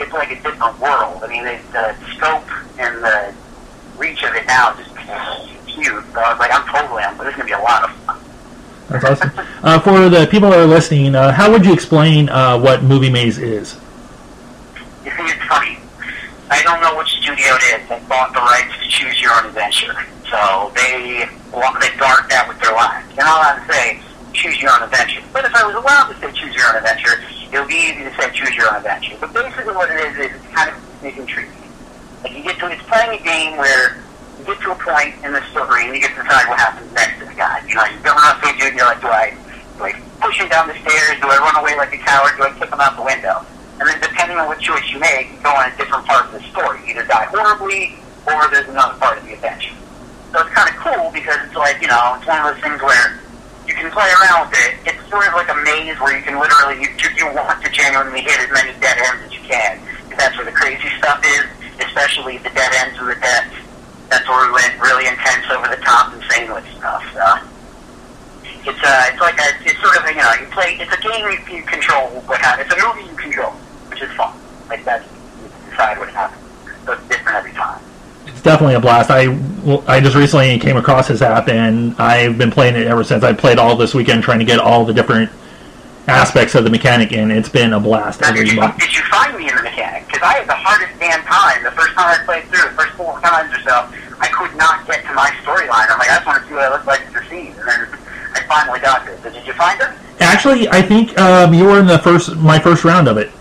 it's 0.00 0.12
like 0.12 0.30
a 0.30 0.42
different 0.42 0.80
world. 0.80 1.22
I 1.22 1.28
mean, 1.28 1.44
the, 1.44 1.58
the 1.72 1.94
scope 2.14 2.48
and 2.78 3.02
the 3.04 3.34
reach 3.98 4.22
of 4.22 4.34
it 4.34 4.46
now 4.46 4.74
just 4.74 4.90
huge. 5.66 6.04
So 6.12 6.20
I 6.20 6.30
was 6.30 6.38
like, 6.38 6.50
I'm 6.52 6.66
totally 6.68 7.02
on. 7.02 7.16
But 7.16 7.24
this 7.24 7.32
is 7.32 7.36
gonna 7.36 7.46
be 7.46 7.52
a 7.52 7.58
lot 7.58 7.84
of 7.84 7.90
fun. 8.04 8.18
That's 8.88 9.04
awesome. 9.04 9.30
Uh, 9.62 9.80
for 9.80 10.08
the 10.08 10.26
people 10.30 10.50
that 10.50 10.58
are 10.58 10.66
listening, 10.66 11.14
uh, 11.14 11.32
how 11.32 11.50
would 11.50 11.66
you 11.66 11.72
explain 11.72 12.28
uh, 12.28 12.58
what 12.58 12.82
Movie 12.82 13.10
Maze 13.10 13.38
is? 13.38 13.76
You 15.04 15.10
see, 15.10 15.22
it's 15.22 15.42
funny. 15.44 15.78
I 16.48 16.62
don't 16.62 16.80
know 16.80 16.96
which 16.96 17.08
studio 17.08 17.54
it 17.58 17.82
is 17.82 17.88
that 17.88 18.08
bought 18.08 18.32
the 18.32 18.40
rights 18.40 18.72
to 18.82 18.88
choose 18.88 19.20
your 19.20 19.32
own 19.32 19.46
adventure. 19.46 19.94
So 20.30 20.70
they 20.74 21.26
they 21.80 21.92
guard 21.98 22.30
that 22.30 22.46
with 22.48 22.58
their 22.60 22.72
lives. 22.72 23.06
You're 23.16 23.26
not 23.26 23.42
allowed 23.42 23.66
to 23.66 23.72
say 23.72 24.00
choose 24.32 24.60
your 24.60 24.70
own 24.70 24.82
adventure. 24.82 25.22
But 25.32 25.44
if 25.44 25.54
I 25.54 25.66
was 25.66 25.74
allowed 25.74 26.12
to 26.12 26.14
say 26.20 26.30
choose 26.32 26.54
your 26.54 26.68
own 26.70 26.76
adventure, 26.76 27.22
it 27.52 27.58
would 27.58 27.68
be 27.68 27.74
easy 27.74 28.02
to 28.04 28.12
say 28.16 28.30
choose 28.32 28.54
your 28.56 28.68
own 28.70 28.76
adventure. 28.76 29.16
But 29.20 29.32
basically 29.32 29.74
what 29.74 29.90
it 29.90 30.00
is 30.00 30.14
is 30.18 30.36
it's 30.36 30.54
kind 30.54 30.70
of 30.70 30.78
intriguing. 31.02 31.52
Like 32.22 32.32
you 32.34 32.42
get 32.42 32.58
to 32.58 32.66
it's 32.70 32.82
playing 32.84 33.20
a 33.20 33.22
game 33.22 33.56
where 33.56 34.02
you 34.38 34.44
get 34.44 34.60
to 34.62 34.72
a 34.72 34.78
point 34.78 35.14
in 35.24 35.32
the 35.32 35.42
story 35.50 35.86
and 35.86 35.94
you 35.94 36.00
get 36.00 36.14
to 36.16 36.22
decide 36.22 36.48
what 36.48 36.58
happens 36.58 36.90
next 36.92 37.20
to 37.20 37.26
the 37.26 37.34
guy. 37.34 37.62
You 37.68 37.74
know, 37.74 37.84
you're 37.86 38.02
going 38.02 38.18
up 38.26 38.42
to 38.42 38.48
a 38.48 38.52
dude 38.58 38.74
and 38.74 38.76
you're 38.76 38.86
like, 38.86 39.00
do 39.00 39.08
I 39.08 39.36
do 39.78 39.84
I 39.84 39.92
push 40.20 40.40
him 40.40 40.48
down 40.48 40.68
the 40.68 40.74
stairs? 40.80 41.20
Do 41.20 41.28
I 41.28 41.38
run 41.38 41.56
away 41.56 41.76
like 41.76 41.94
a 41.94 42.00
coward? 42.02 42.34
Do 42.36 42.44
I 42.44 42.52
kick 42.58 42.72
him 42.72 42.80
out 42.80 42.96
the 42.96 43.04
window? 43.04 43.44
And 43.78 43.88
then 43.88 44.00
depending 44.00 44.38
on 44.38 44.48
what 44.48 44.58
choice 44.58 44.88
you 44.90 44.98
make, 44.98 45.30
you 45.30 45.38
go 45.44 45.52
on 45.52 45.70
a 45.70 45.76
different 45.76 46.06
part 46.06 46.26
of 46.26 46.32
the 46.32 46.40
story. 46.48 46.80
Either 46.88 47.04
die 47.04 47.28
horribly, 47.28 48.00
or 48.26 48.48
there's 48.50 48.68
another 48.68 48.96
part 48.98 49.18
of 49.18 49.24
the 49.24 49.34
adventure. 49.34 49.76
So 50.32 50.40
it's 50.40 50.50
kind 50.50 50.68
of 50.68 50.76
cool 50.80 51.12
because 51.12 51.36
it's 51.44 51.54
like, 51.54 51.80
you 51.80 51.88
know, 51.88 52.16
it's 52.16 52.26
one 52.26 52.40
of 52.40 52.54
those 52.54 52.62
things 52.64 52.80
where 52.80 53.20
you 53.68 53.74
can 53.74 53.90
play 53.92 54.08
around 54.08 54.48
with 54.48 54.58
it. 54.58 54.74
It's 54.88 54.95
sort 55.08 55.26
of 55.28 55.34
like 55.34 55.48
a 55.48 55.58
maze 55.62 55.98
where 56.00 56.16
you 56.16 56.22
can 56.22 56.38
literally, 56.38 56.82
you, 56.82 56.88
you 57.16 57.26
want 57.34 57.62
to 57.64 57.70
genuinely 57.70 58.22
hit 58.22 58.38
as 58.40 58.50
many 58.50 58.72
dead 58.80 58.98
ends 58.98 59.26
as 59.26 59.32
you 59.32 59.42
can. 59.46 59.80
That's 60.18 60.36
where 60.36 60.46
the 60.46 60.52
crazy 60.52 60.88
stuff 60.98 61.22
is, 61.24 61.44
especially 61.80 62.38
the 62.38 62.50
dead 62.50 62.72
ends 62.82 62.98
and 62.98 63.08
the 63.08 63.14
deaths. 63.16 63.54
That's 64.08 64.26
where 64.28 64.46
we 64.46 64.52
went 64.52 64.80
really 64.80 65.06
intense, 65.06 65.46
over 65.50 65.68
the 65.68 65.82
top, 65.82 66.14
insane 66.14 66.52
with 66.52 66.66
stuff. 66.78 67.04
So 67.12 67.26
it's 68.66 68.82
uh, 68.82 69.10
it's 69.12 69.20
like 69.20 69.38
a, 69.38 69.48
it's 69.62 69.80
sort 69.82 69.96
of, 69.98 70.08
you 70.08 70.16
know, 70.16 70.32
you 70.40 70.46
play, 70.50 70.78
it's 70.80 70.92
a 70.92 71.00
game 71.00 71.26
you, 71.30 71.58
you 71.58 71.62
control 71.62 72.08
what 72.26 72.40
happens. 72.40 72.70
It's 72.70 72.82
a 72.82 72.86
movie 72.86 73.08
you 73.10 73.16
control, 73.16 73.52
which 73.90 74.02
is 74.02 74.10
fun. 74.12 74.34
Like 74.68 74.84
that's, 74.84 75.06
you 75.42 75.50
decide 75.70 75.98
what 75.98 76.08
happens. 76.10 76.42
So 76.84 76.92
it's 76.92 77.08
different 77.08 77.36
every 77.36 77.52
time. 77.52 77.80
Definitely 78.46 78.76
a 78.76 78.80
blast. 78.80 79.10
I, 79.10 79.26
I 79.88 79.98
just 79.98 80.14
recently 80.14 80.56
came 80.60 80.76
across 80.76 81.08
this 81.08 81.20
app, 81.20 81.48
and 81.48 81.96
I've 81.98 82.38
been 82.38 82.52
playing 82.52 82.76
it 82.76 82.86
ever 82.86 83.02
since. 83.02 83.24
I 83.24 83.32
played 83.32 83.58
all 83.58 83.74
this 83.74 83.92
weekend 83.92 84.22
trying 84.22 84.38
to 84.38 84.44
get 84.44 84.60
all 84.60 84.84
the 84.84 84.94
different 84.94 85.32
aspects 86.06 86.54
of 86.54 86.62
the 86.62 86.70
mechanic, 86.70 87.10
and 87.12 87.32
it's 87.32 87.48
been 87.48 87.72
a 87.72 87.80
blast 87.80 88.20
Now, 88.20 88.28
every 88.28 88.44
did 88.44 88.52
you, 88.52 88.60
month. 88.60 88.78
did 88.78 88.94
you 88.94 89.02
find 89.10 89.36
me 89.36 89.50
in 89.50 89.56
the 89.56 89.64
mechanic? 89.64 90.06
Because 90.06 90.22
I 90.22 90.34
had 90.34 90.48
the 90.48 90.54
hardest 90.54 90.96
damn 91.00 91.24
time. 91.24 91.64
The 91.64 91.72
first 91.72 91.92
time 91.94 92.20
I 92.20 92.24
played 92.24 92.44
through, 92.44 92.70
the 92.70 92.76
first 92.76 92.92
four 92.94 93.18
times 93.20 93.52
or 93.52 93.58
so, 93.62 93.90
I 94.20 94.28
could 94.28 94.56
not 94.56 94.86
get 94.86 95.02
to 95.06 95.12
my 95.12 95.28
storyline. 95.42 95.90
I'm 95.90 95.98
like, 95.98 96.10
I 96.10 96.14
just 96.14 96.26
want 96.28 96.40
to 96.40 96.48
see 96.48 96.54
what 96.54 96.62
I 96.62 96.70
look 96.70 96.86
like 96.86 97.00
at 97.00 97.12
the 97.14 97.24
scene. 97.28 97.50
And 97.58 97.66
then 97.66 97.98
I 98.32 98.42
finally 98.46 98.78
got 98.78 99.08
it. 99.08 99.20
So 99.24 99.30
did 99.32 99.44
you 99.44 99.54
find 99.54 99.80
it? 99.80 99.88
Actually, 100.20 100.68
I 100.68 100.82
think 100.82 101.18
um, 101.18 101.52
you 101.52 101.64
were 101.64 101.80
in 101.80 101.88
the 101.88 101.98
first 101.98 102.36
my 102.36 102.60
first 102.60 102.84
round 102.84 103.08
of 103.08 103.16
it. 103.18 103.32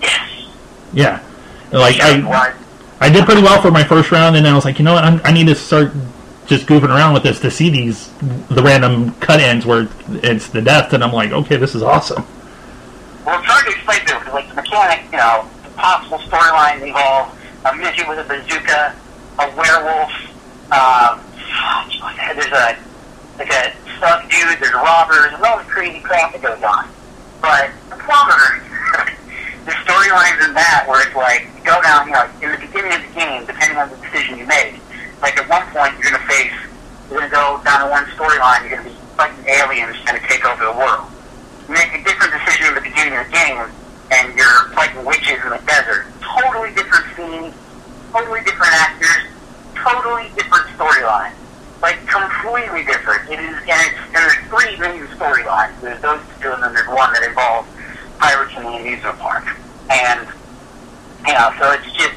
Yes. 0.00 0.48
Yeah, 0.94 1.22
like 1.72 2.00
I? 2.00 2.54
I 3.04 3.10
did 3.10 3.26
pretty 3.26 3.42
well 3.42 3.60
for 3.60 3.70
my 3.70 3.84
first 3.84 4.10
round, 4.10 4.34
and 4.34 4.48
I 4.48 4.54
was 4.54 4.64
like, 4.64 4.78
you 4.78 4.84
know 4.86 4.94
what, 4.94 5.04
I'm, 5.04 5.20
I 5.24 5.30
need 5.30 5.46
to 5.48 5.54
start 5.54 5.92
just 6.46 6.64
goofing 6.64 6.88
around 6.88 7.12
with 7.12 7.22
this 7.22 7.38
to 7.40 7.50
see 7.50 7.68
these 7.68 8.10
the 8.48 8.62
random 8.62 9.12
cut 9.16 9.40
ends 9.40 9.66
where 9.66 9.90
it's 10.08 10.48
the 10.48 10.62
death, 10.62 10.94
and 10.94 11.04
I'm 11.04 11.12
like, 11.12 11.30
okay, 11.30 11.56
this 11.56 11.74
is 11.74 11.82
awesome. 11.82 12.24
Well, 13.26 13.38
it's 13.38 13.46
hard 13.46 13.66
to 13.66 13.72
explain 13.72 14.00
to 14.06 14.18
because, 14.18 14.32
like, 14.32 14.48
the 14.48 14.54
mechanic, 14.54 15.04
you 15.12 15.18
know, 15.18 15.46
the 15.64 15.68
possible 15.76 16.16
storylines 16.16 16.80
involve 16.80 17.28
a 17.66 17.76
midget 17.76 18.08
with 18.08 18.20
a 18.20 18.24
bazooka, 18.24 18.96
a 19.38 19.54
werewolf, 19.54 20.10
um, 20.72 21.20
there's 22.40 22.56
a, 22.56 22.78
like 23.36 23.52
a 23.52 23.76
stuck 23.98 24.30
dude, 24.30 24.60
there's 24.60 24.72
robbers, 24.72 25.28
there's 25.28 25.42
all 25.42 25.58
this 25.58 25.68
crazy 25.68 26.00
crap 26.00 26.32
that 26.32 26.40
goes 26.40 26.62
on. 26.62 26.88
But 27.42 27.68
the 27.90 28.00
plumber, 28.00 28.64
the 29.64 29.72
storylines 29.88 30.44
in 30.44 30.52
that 30.52 30.84
where 30.84 31.00
it's 31.00 31.16
like 31.16 31.48
you 31.56 31.64
go 31.64 31.80
down, 31.80 32.04
you 32.06 32.12
know, 32.12 32.28
in 32.44 32.52
the 32.52 32.60
beginning 32.60 32.92
of 32.92 33.00
the 33.00 33.12
game, 33.16 33.40
depending 33.48 33.80
on 33.80 33.88
the 33.88 33.96
decision 33.96 34.36
you 34.36 34.46
make. 34.46 34.76
Like 35.24 35.40
at 35.40 35.48
one 35.48 35.64
point, 35.72 35.96
you're 35.96 36.12
gonna 36.12 36.28
face, 36.28 36.52
you're 37.08 37.24
gonna 37.24 37.32
go 37.32 37.64
down 37.64 37.80
to 37.80 37.88
one 37.88 38.04
storyline, 38.12 38.68
you're 38.68 38.76
gonna 38.76 38.88
be 38.92 38.96
fighting 39.16 39.40
aliens 39.48 39.96
trying 40.04 40.20
to 40.20 40.26
take 40.28 40.44
over 40.44 40.68
the 40.68 40.76
world. 40.76 41.08
You 41.64 41.72
make 41.72 41.96
a 41.96 42.04
different 42.04 42.36
decision 42.36 42.72
in 42.72 42.74
the 42.76 42.84
beginning 42.84 43.16
of 43.16 43.24
the 43.24 43.32
game, 43.32 43.64
and 44.12 44.36
you're 44.36 44.68
fighting 44.76 45.00
witches 45.00 45.40
in 45.40 45.48
the 45.48 45.62
desert. 45.64 46.12
Totally 46.20 46.76
different 46.76 47.08
scenes, 47.16 47.56
totally 48.12 48.44
different 48.44 48.74
actors, 48.76 49.32
totally 49.72 50.28
different 50.36 50.68
storyline. 50.76 51.32
Like 51.80 52.04
completely 52.04 52.84
different. 52.84 53.32
It 53.32 53.40
is, 53.40 53.56
and 53.64 53.80
it's 53.80 53.96
and 54.12 54.20
there's 54.20 54.36
three 54.52 54.76
main 54.76 55.08
storylines. 55.16 55.72
There's 55.80 56.00
those 56.04 56.20
two, 56.40 56.52
and 56.52 56.62
then 56.62 56.72
there's 56.76 56.88
one 56.88 57.12
that 57.16 57.24
involves 57.24 57.68
pirates 58.24 58.56
in 58.56 58.62
the 58.62 58.74
amusement 58.80 59.18
park. 59.18 59.44
And 59.90 60.26
you 61.26 61.34
know, 61.34 61.52
so 61.60 61.72
it's 61.72 61.92
just 61.92 62.16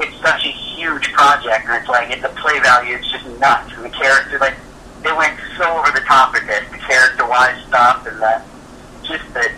it's 0.00 0.16
such 0.20 0.44
a 0.44 0.52
huge 0.76 1.12
project, 1.12 1.64
and 1.66 1.80
it's 1.80 1.88
like 1.88 2.10
it's 2.10 2.22
the 2.22 2.28
play 2.40 2.60
value. 2.60 2.96
It's 2.96 3.10
just 3.10 3.24
nuts, 3.40 3.72
and 3.72 3.84
the 3.84 3.90
character 3.90 4.38
like 4.38 4.54
they 5.02 5.12
went 5.12 5.38
so 5.56 5.64
over 5.78 5.90
the 5.92 6.04
top 6.04 6.34
with 6.34 6.44
it, 6.48 6.70
the 6.70 6.78
character-wise 6.78 7.62
stuff, 7.68 8.06
and 8.06 8.20
the 8.20 8.42
just 9.02 9.24
the 9.32 9.50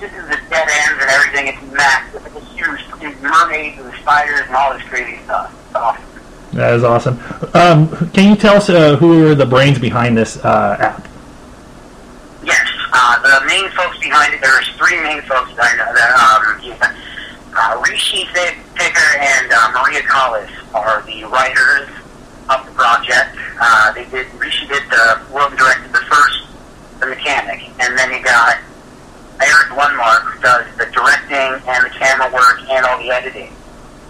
just 0.00 0.14
the 0.14 0.38
dead 0.48 0.68
ends 0.68 1.02
and 1.02 1.10
everything. 1.10 1.46
It's 1.48 1.72
massive. 1.72 2.24
It's 2.36 2.52
huge 2.52 2.80
huge 3.00 3.18
mermaids 3.20 3.78
and 3.80 3.92
spiders 4.00 4.46
and 4.46 4.56
all 4.56 4.72
this 4.72 4.82
crazy 4.88 5.22
stuff. 5.24 5.52
It's 5.66 5.76
awesome. 5.76 6.04
That 6.52 6.72
is 6.74 6.84
awesome. 6.84 7.20
Um, 7.52 8.10
can 8.12 8.30
you 8.30 8.36
tell 8.36 8.56
us 8.56 8.70
uh, 8.70 8.96
who 8.96 9.28
are 9.28 9.34
the 9.34 9.44
brains 9.44 9.78
behind 9.78 10.16
this 10.16 10.38
uh, 10.38 10.76
app? 10.80 11.05
Main 13.46 13.70
folks 13.70 13.98
behind 13.98 14.34
it, 14.34 14.40
there's 14.40 14.68
three 14.74 15.00
main 15.02 15.22
folks 15.22 15.54
that 15.54 15.70
I 15.70 15.76
know 15.78 15.90
that, 15.94 16.10
um, 16.18 16.96
uh, 17.56 17.82
Rishi 17.88 18.26
Picker 18.34 19.10
and 19.18 19.52
uh, 19.52 19.72
Maria 19.82 20.02
Collis 20.02 20.50
are 20.74 21.02
the 21.06 21.24
writers 21.24 21.88
of 22.50 22.66
the 22.66 22.72
project. 22.72 23.36
Uh, 23.60 23.92
they 23.92 24.04
did, 24.06 24.26
Rishi 24.34 24.66
did 24.66 24.82
the, 24.90 25.22
well, 25.32 25.48
directed 25.50 25.92
the 25.92 26.04
first, 26.10 26.46
The 27.00 27.06
Mechanic, 27.06 27.70
and 27.80 27.96
then 27.96 28.12
you 28.12 28.22
got 28.22 28.58
Eric 29.40 29.68
Lundmark, 29.72 30.22
who 30.32 30.42
does 30.42 30.66
the 30.76 30.86
directing 30.92 31.62
and 31.68 31.84
the 31.84 31.90
camera 31.90 32.32
work 32.32 32.60
and 32.68 32.84
all 32.84 32.98
the 32.98 33.10
editing. 33.10 33.52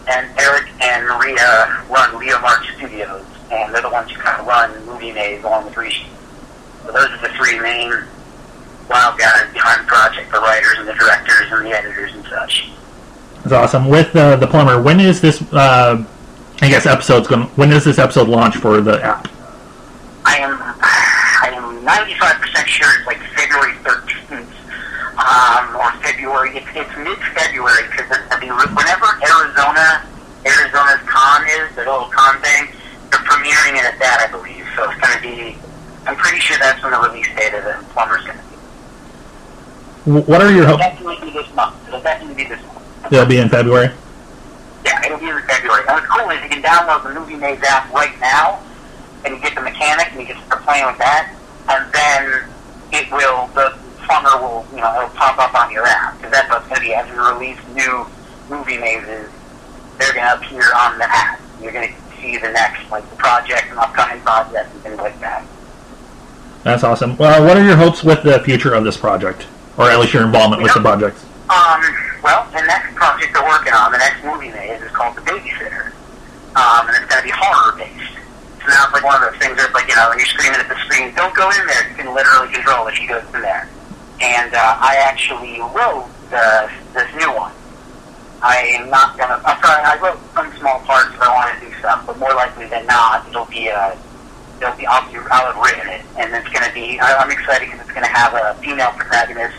And 0.08 0.26
Eric 0.38 0.70
and 0.80 1.04
Maria 1.06 1.84
run 1.90 2.18
Leo 2.18 2.40
Mark 2.40 2.64
Studios, 2.76 3.24
and 3.50 3.74
they're 3.74 3.82
the 3.82 3.90
ones 3.90 4.10
who 4.10 4.18
kind 4.18 4.40
of 4.40 4.46
run 4.46 4.86
Movie 4.86 5.12
Maze 5.12 5.44
along 5.44 5.66
with 5.66 5.76
Rishi. 5.76 6.06
So 6.84 6.92
those 6.92 7.10
are 7.10 7.20
the 7.22 7.34
three 7.34 7.58
main 7.60 7.92
wild 8.88 9.18
guys 9.18 9.52
behind 9.52 9.82
the 9.82 9.88
project, 9.88 10.30
the 10.32 10.40
writers 10.40 10.78
and 10.78 10.88
the 10.88 10.94
directors 10.94 11.52
and 11.52 11.66
the 11.66 11.70
editors 11.70 12.14
and 12.14 12.24
such. 12.26 12.70
That's 13.42 13.52
awesome. 13.52 13.88
With 13.88 14.14
uh, 14.16 14.36
the 14.36 14.46
plumber, 14.46 14.80
when 14.80 15.00
is 15.00 15.20
this? 15.20 15.40
Uh, 15.52 16.04
I 16.60 16.68
guess 16.68 16.86
episode's 16.86 17.28
going. 17.28 17.46
When 17.56 17.70
does 17.70 17.84
this 17.84 17.98
episode 17.98 18.28
launch 18.28 18.56
for 18.56 18.80
the 18.80 19.02
app? 19.02 19.28
I 20.24 20.38
am 20.38 20.58
I 20.58 21.52
am 21.54 21.78
95% 21.86 22.66
sure 22.66 22.88
it's 22.98 23.06
like 23.06 23.22
February 23.38 23.74
13th 23.86 24.50
um, 25.14 25.76
or 25.76 25.92
February. 26.02 26.56
It's, 26.56 26.66
it's 26.74 26.90
mid-February 26.96 27.86
because 27.90 28.10
I 28.30 28.40
mean, 28.40 28.50
whenever 28.50 29.06
Arizona 29.22 30.02
Arizona's 30.46 31.02
con 31.06 31.42
is 31.60 31.74
the 31.74 31.82
little 31.82 32.10
con 32.10 32.40
thing, 32.40 32.70
they're 33.10 33.22
premiering 33.26 33.78
it 33.78 33.84
at 33.84 33.98
that, 33.98 34.26
I 34.26 34.30
believe. 34.30 34.66
So 34.74 34.90
it's 34.90 35.00
going 35.00 35.14
to 35.14 35.22
be. 35.22 35.58
I'm 36.06 36.16
pretty 36.16 36.38
sure 36.38 36.56
that's 36.58 36.82
when 36.82 36.92
the 36.92 36.98
release 36.98 37.26
date 37.34 37.54
of 37.54 37.64
the 37.64 37.78
plumber's 37.90 38.24
going 38.24 38.38
to 38.38 38.45
What 40.06 40.40
are 40.40 40.52
your 40.52 40.62
It'll 40.62 40.78
hopes? 40.78 40.86
definitely 40.86 41.18
be 41.20 41.32
this 41.32 41.52
month. 41.54 41.74
It'll 41.88 42.00
definitely 42.00 42.44
be 42.44 42.48
this 42.48 42.62
month. 42.62 43.10
They'll 43.10 43.26
be 43.26 43.38
in 43.38 43.48
February. 43.48 43.90
Yeah, 44.84 45.04
it'll 45.04 45.18
be 45.18 45.28
in 45.28 45.42
February. 45.42 45.82
And 45.82 45.98
what's 45.98 46.06
cool 46.06 46.30
is 46.30 46.40
you 46.44 46.48
can 46.48 46.62
download 46.62 47.02
the 47.02 47.18
Movie 47.18 47.34
Maze 47.34 47.60
app 47.64 47.92
right 47.92 48.14
now, 48.20 48.62
and 49.24 49.34
you 49.34 49.42
get 49.42 49.56
the 49.56 49.62
mechanic, 49.62 50.12
and 50.12 50.20
you 50.20 50.26
can 50.26 50.40
start 50.46 50.62
playing 50.62 50.86
with 50.86 50.98
that, 50.98 51.34
and 51.68 51.92
then 51.92 52.48
it 52.92 53.10
will, 53.10 53.48
the 53.48 53.76
plumber 54.06 54.38
will, 54.40 54.64
you 54.70 54.80
know, 54.80 54.94
it'll 54.94 55.10
pop 55.10 55.38
up 55.38 55.54
on 55.54 55.72
your 55.72 55.84
app, 55.84 56.16
because 56.16 56.30
that's 56.30 56.48
what's 56.50 56.68
going 56.68 56.76
to 56.76 56.86
be, 56.86 56.94
as 56.94 57.10
we 57.10 57.18
release 57.18 57.58
new 57.74 58.06
Movie 58.48 58.78
Mazes, 58.78 59.28
they're 59.98 60.14
going 60.14 60.26
to 60.26 60.36
appear 60.38 60.62
on 60.78 60.98
the 60.98 61.06
app. 61.10 61.40
You're 61.60 61.72
going 61.72 61.88
to 61.92 61.94
see 62.22 62.38
the 62.38 62.52
next, 62.52 62.88
like, 62.92 63.08
the 63.10 63.16
project 63.16 63.66
and 63.70 63.78
upcoming 63.80 64.22
projects 64.22 64.70
and 64.72 64.82
things 64.82 64.98
like 64.98 65.18
that. 65.18 65.44
That's 66.62 66.84
awesome. 66.84 67.16
Well, 67.16 67.44
what 67.44 67.56
are 67.56 67.64
your 67.64 67.76
hopes 67.76 68.04
with 68.04 68.22
the 68.22 68.38
future 68.40 68.72
of 68.72 68.84
this 68.84 68.96
project, 68.96 69.48
or 69.76 69.90
at 69.90 69.98
least 70.00 70.14
your 70.14 70.24
involvement 70.24 70.62
with 70.62 70.74
the 70.74 70.80
project? 70.80 71.16
Um, 71.48 71.80
well, 72.22 72.48
the 72.50 72.64
next 72.66 72.94
project 72.96 73.32
they're 73.32 73.46
working 73.46 73.72
on, 73.72 73.92
the 73.92 73.98
next 73.98 74.24
movie 74.24 74.50
maze, 74.50 74.82
is 74.82 74.90
called 74.90 75.16
The 75.16 75.22
Babysitter. 75.22 75.92
Um, 76.56 76.88
and 76.88 76.96
it's 76.96 77.06
going 77.06 77.20
to 77.20 77.28
be 77.28 77.34
horror 77.36 77.76
based. 77.76 78.16
So 78.64 78.72
now 78.72 78.88
it's 78.88 78.94
like 78.96 79.04
one 79.04 79.22
of 79.22 79.30
those 79.30 79.38
things 79.38 79.54
where 79.54 79.66
it's 79.66 79.74
like, 79.74 79.86
you 79.86 79.94
know, 79.94 80.08
when 80.08 80.18
you're 80.18 80.26
screaming 80.26 80.58
at 80.58 80.68
the 80.68 80.78
screen, 80.88 81.14
don't 81.14 81.34
go 81.36 81.46
in 81.52 81.66
there. 81.68 81.88
You 81.88 81.94
can 81.94 82.14
literally 82.14 82.50
control 82.52 82.88
if 82.88 82.96
she 82.96 83.06
goes 83.06 83.22
in 83.34 83.42
there. 83.42 83.68
And 84.20 84.54
uh, 84.54 84.80
I 84.80 84.96
actually 85.04 85.60
wrote 85.60 86.08
the, 86.32 86.72
this 86.96 87.06
new 87.20 87.30
one. 87.36 87.52
I 88.42 88.80
am 88.80 88.90
not 88.90 89.16
going 89.16 89.28
to, 89.28 89.38
I'm 89.44 89.60
sorry, 89.60 89.82
I 89.84 90.00
wrote 90.00 90.18
some 90.34 90.50
small 90.58 90.80
parts 90.88 91.14
if 91.14 91.20
I 91.20 91.28
want 91.28 91.60
to 91.60 91.66
do 91.66 91.72
stuff, 91.78 92.06
but 92.06 92.18
more 92.18 92.34
likely 92.34 92.66
than 92.66 92.86
not, 92.86 93.28
it'll 93.28 93.46
be 93.46 93.68
a, 93.68 93.96
it'll 94.60 94.76
be, 94.76 94.86
I'll, 94.86 95.04
be, 95.12 95.18
I'll 95.30 95.52
have 95.52 95.60
written 95.60 95.88
it. 95.92 96.02
And 96.16 96.34
it's 96.34 96.48
going 96.48 96.66
to 96.66 96.72
be, 96.72 96.98
I, 96.98 97.16
I'm 97.20 97.30
excited 97.30 97.68
because 97.68 97.80
it's 97.84 97.92
going 97.92 98.04
to 98.08 98.12
have 98.12 98.34
a 98.34 98.58
female 98.60 98.92
protagonist 98.92 99.56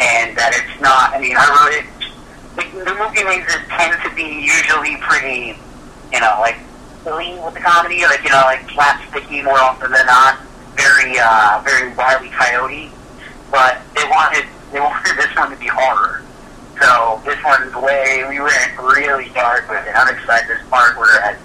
and 0.00 0.36
that 0.36 0.52
it's 0.54 0.80
not. 0.80 1.14
I 1.14 1.20
mean, 1.20 1.36
I 1.36 1.46
really 1.46 1.86
the, 2.56 2.62
the 2.84 2.94
movie 2.94 3.24
mazes 3.24 3.62
tend 3.68 3.98
to 4.02 4.10
be 4.14 4.46
usually 4.46 4.96
pretty, 5.02 5.58
you 6.12 6.20
know, 6.20 6.36
like 6.40 6.56
silly 7.02 7.34
with 7.42 7.54
the 7.54 7.60
comedy, 7.60 8.02
like 8.02 8.22
you 8.22 8.30
know, 8.30 8.42
like 8.46 8.62
slapsticky 8.70 9.44
more 9.44 9.58
often 9.58 9.90
than 9.90 10.06
not. 10.06 10.40
Very, 10.74 11.14
uh, 11.22 11.62
very 11.64 11.94
wily 11.94 12.30
coyote, 12.30 12.90
but 13.50 13.78
they 13.94 14.04
wanted 14.10 14.46
they 14.72 14.80
wanted 14.82 15.16
this 15.16 15.30
one 15.36 15.50
to 15.50 15.56
be 15.56 15.66
horror. 15.66 16.22
So 16.80 17.22
this 17.24 17.38
one's 17.44 17.74
way 17.76 18.26
we 18.28 18.40
went 18.40 18.74
really 18.78 19.30
dark 19.30 19.68
with 19.70 19.86
it. 19.86 19.94
I'm 19.94 20.12
excited. 20.12 20.48
This 20.48 20.66
part 20.68 20.98
where 20.98 21.16
it 21.18 21.22
has, 21.22 21.38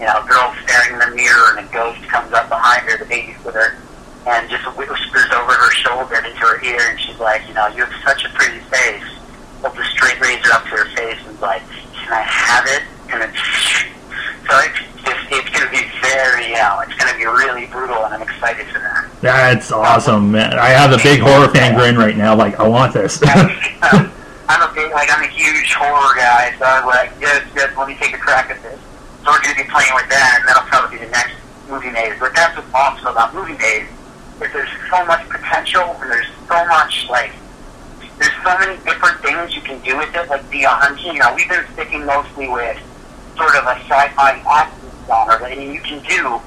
you 0.00 0.06
know, 0.06 0.24
a 0.24 0.26
girl 0.26 0.54
staring 0.64 0.94
in 0.94 1.10
the 1.10 1.14
mirror 1.14 1.56
and 1.56 1.68
a 1.68 1.72
ghost 1.72 2.00
comes 2.08 2.32
up 2.32 2.48
behind 2.48 2.88
her, 2.88 2.96
the 2.96 3.04
babysitter, 3.04 3.76
and 4.26 4.50
just 4.50 4.64
whispers 4.76 5.30
over 5.32 5.52
her 5.52 5.70
shoulder 5.72 6.16
into 6.16 6.36
her 6.36 6.62
ear, 6.64 6.90
and 6.90 7.00
she's 7.00 7.18
like, 7.18 7.46
you 7.48 7.54
know, 7.54 7.66
you 7.68 7.84
have 7.84 7.94
such 8.04 8.24
a 8.24 8.28
pretty 8.30 8.60
face. 8.68 9.04
Holds 9.62 9.78
a 9.78 9.84
straight 9.84 10.20
razor 10.20 10.52
up 10.52 10.64
to 10.64 10.70
her 10.70 10.88
face 10.96 11.18
and 11.26 11.34
is 11.34 11.40
like, 11.40 11.62
can 11.92 12.12
I 12.12 12.22
have 12.22 12.64
it? 12.66 12.82
And 13.12 13.22
it's 13.22 13.38
so 14.48 14.56
it's 14.64 14.78
just 15.04 15.20
it's 15.30 15.50
going 15.50 15.64
to 15.64 15.72
be 15.72 15.84
very, 16.00 16.48
you 16.48 16.54
know, 16.54 16.80
it's 16.80 16.94
going 16.94 17.12
to 17.12 17.18
be 17.18 17.26
really 17.26 17.66
brutal, 17.66 18.04
and 18.04 18.14
I'm 18.14 18.22
excited 18.22 18.66
for 18.68 18.78
that. 18.78 19.08
That's 19.20 19.72
awesome, 19.72 20.32
man. 20.32 20.58
I 20.58 20.68
have 20.68 20.92
a 20.92 21.02
big 21.02 21.20
horror 21.20 21.48
fan 21.48 21.76
grin 21.76 21.96
right 21.96 22.16
now. 22.16 22.34
Like, 22.34 22.58
I 22.58 22.66
want 22.66 22.94
this. 22.94 23.20
I'm 24.50 24.62
a 24.62 24.74
big, 24.74 24.90
like, 24.92 25.08
I'm 25.12 25.22
a 25.22 25.30
huge 25.30 25.72
horror 25.74 26.14
guy, 26.16 26.56
so 26.58 26.64
I 26.64 26.84
was 26.84 26.94
like, 26.94 27.12
yes, 27.20 27.46
yes, 27.54 27.76
let 27.76 27.86
me 27.86 27.94
take 27.94 28.14
a 28.14 28.18
crack 28.18 28.50
at 28.50 28.60
this. 28.62 28.80
So 29.22 29.30
we're 29.30 29.42
going 29.42 29.54
to 29.54 29.62
be 29.62 29.70
playing 29.70 29.94
with 29.94 30.08
that, 30.08 30.40
and 30.40 30.48
that'll 30.48 30.66
probably 30.66 30.98
be 30.98 31.04
the 31.04 31.10
next 31.12 31.36
movie 31.68 31.90
maze. 31.90 32.18
But 32.18 32.34
that's 32.34 32.56
what's 32.56 32.72
awesome 32.74 33.06
about 33.06 33.34
movie 33.34 33.54
maze, 33.54 33.86
is 34.42 34.52
there's 34.52 34.68
so 34.90 35.04
much 35.06 35.28
potential, 35.28 35.96
and 36.00 36.10
there's 36.10 36.26
so 36.48 36.64
much, 36.66 37.08
like, 37.08 37.32
there's 38.18 38.32
so 38.44 38.58
many 38.58 38.76
different 38.84 39.20
things 39.20 39.54
you 39.54 39.62
can 39.62 39.80
do 39.80 39.96
with 39.96 40.14
it, 40.14 40.28
like 40.28 40.48
beyond, 40.50 40.98
you 41.00 41.18
know, 41.18 41.32
we've 41.34 41.48
been 41.48 41.64
sticking 41.72 42.04
mostly 42.04 42.48
with 42.48 42.78
sort 43.36 43.56
of 43.56 43.64
a 43.64 43.76
sci-fi 43.88 44.42
action 44.44 44.90
genre, 45.06 45.38
but 45.40 45.52
I 45.52 45.56
mean, 45.56 45.72
you 45.72 45.80
can 45.80 46.02
do, 46.04 46.40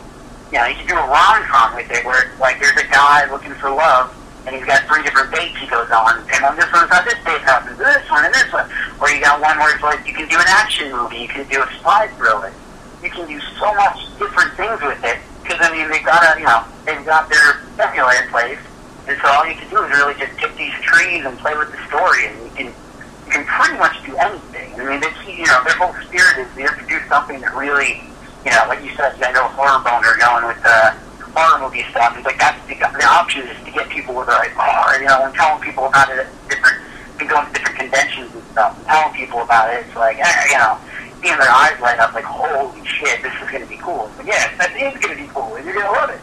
you 0.52 0.58
know, 0.60 0.66
you 0.68 0.76
can 0.76 0.88
do 0.88 0.94
a 0.94 1.08
rom-com 1.08 1.76
with 1.76 1.90
it, 1.90 2.06
where 2.06 2.32
like 2.40 2.60
there's 2.60 2.78
a 2.78 2.88
guy 2.90 3.30
looking 3.32 3.54
for 3.56 3.70
love, 3.70 4.14
and 4.46 4.56
he's 4.56 4.66
got 4.66 4.86
three 4.86 5.02
different 5.02 5.34
dates 5.34 5.58
he 5.58 5.68
goes 5.68 5.90
on, 5.90 6.20
and 6.34 6.46
on 6.46 6.56
this 6.56 6.70
one's 6.72 6.92
how 6.92 7.02
this 7.04 7.18
date 7.26 7.42
happens, 7.42 7.78
this 7.78 8.10
one 8.12 8.26
and 8.26 8.34
this 8.34 8.52
one. 8.54 8.70
Or 9.02 9.10
you 9.10 9.22
got 9.22 9.42
one 9.42 9.58
where 9.58 9.74
it's 9.74 9.84
like 9.84 10.06
you 10.06 10.14
can 10.14 10.28
do 10.28 10.36
an 10.38 10.46
action 10.48 10.92
movie, 10.92 11.18
you 11.18 11.28
can 11.28 11.48
do 11.48 11.64
a 11.64 11.70
spy 11.80 12.08
thriller, 12.20 12.54
you 13.02 13.10
can 13.10 13.28
do 13.28 13.40
so 13.58 13.74
much 13.74 13.98
different 14.20 14.54
things 14.54 14.80
with 14.82 15.04
it. 15.04 15.18
Because 15.54 15.70
I 15.70 15.78
mean, 15.78 15.86
they 15.86 16.02
got 16.02 16.26
a, 16.26 16.40
you 16.42 16.50
know, 16.50 16.66
they've 16.82 17.06
got 17.06 17.30
their 17.30 17.62
formula 17.78 18.10
place, 18.34 18.58
and 19.06 19.14
so 19.22 19.30
all 19.30 19.46
you 19.46 19.54
can 19.54 19.70
do 19.70 19.86
is 19.86 19.92
really 19.94 20.18
just 20.18 20.34
pick 20.42 20.50
these 20.58 20.74
trees 20.82 21.22
and 21.30 21.38
play 21.38 21.54
with 21.54 21.70
the 21.70 21.78
story, 21.86 22.26
and 22.26 22.34
you 22.42 22.50
can 22.58 22.68
you 22.74 23.30
can 23.30 23.46
pretty 23.46 23.78
much 23.78 23.94
do 24.02 24.18
anything. 24.18 24.74
I 24.82 24.82
mean, 24.82 24.98
they 24.98 25.14
you 25.30 25.46
know, 25.46 25.62
their 25.62 25.78
whole 25.78 25.94
spirit 26.10 26.42
is 26.42 26.50
they 26.58 26.66
have 26.66 26.74
to 26.82 26.88
do 26.90 26.98
something 27.06 27.38
that 27.46 27.54
really, 27.54 28.02
you 28.42 28.50
know, 28.50 28.66
like 28.66 28.82
you 28.82 28.98
said, 28.98 29.14
I 29.22 29.30
know 29.30 29.46
horror 29.54 29.78
boner 29.86 30.18
going 30.18 30.50
with 30.50 30.58
the 30.66 30.98
horror 31.38 31.62
movie 31.62 31.86
stuff. 31.94 32.18
It's 32.18 32.26
like 32.26 32.42
that's 32.42 32.58
the, 32.66 32.74
the 32.74 33.06
option 33.06 33.46
is 33.46 33.54
to 33.62 33.70
get 33.70 33.94
people 33.94 34.18
with 34.18 34.34
like, 34.34 34.58
oh, 34.58 34.98
you 34.98 35.06
know, 35.06 35.30
and 35.30 35.38
telling 35.38 35.62
people 35.62 35.86
about 35.86 36.10
it 36.10 36.26
at 36.26 36.34
different, 36.50 36.82
and 37.22 37.30
going 37.30 37.46
to 37.46 37.54
different 37.54 37.78
conventions 37.78 38.34
and 38.34 38.44
stuff, 38.58 38.74
and 38.74 38.90
telling 38.90 39.14
people 39.14 39.46
about 39.46 39.70
it. 39.70 39.86
It's 39.86 39.94
like, 39.94 40.18
eh, 40.18 40.46
you 40.50 40.58
know, 40.58 40.82
seeing 41.24 41.38
their 41.38 41.50
eyes 41.50 41.80
light 41.80 42.00
up, 42.00 42.14
like, 42.14 42.26
holy 42.26 42.86
shit, 42.86 43.24
this 43.24 43.34
is 43.42 43.50
going 43.50 43.64
to 43.64 43.70
be 43.70 43.78
cool. 43.78 44.12
But 44.18 44.26
yeah, 44.26 44.56
that 44.58 44.76
is 44.76 45.00
going 45.02 45.18
to 45.18 45.24
be 45.24 45.30
cool, 45.30 45.56
and 45.56 45.66
you're 45.66 45.74
going 45.74 45.86
to 45.86 45.92
love 45.92 46.10
it. 46.10 46.20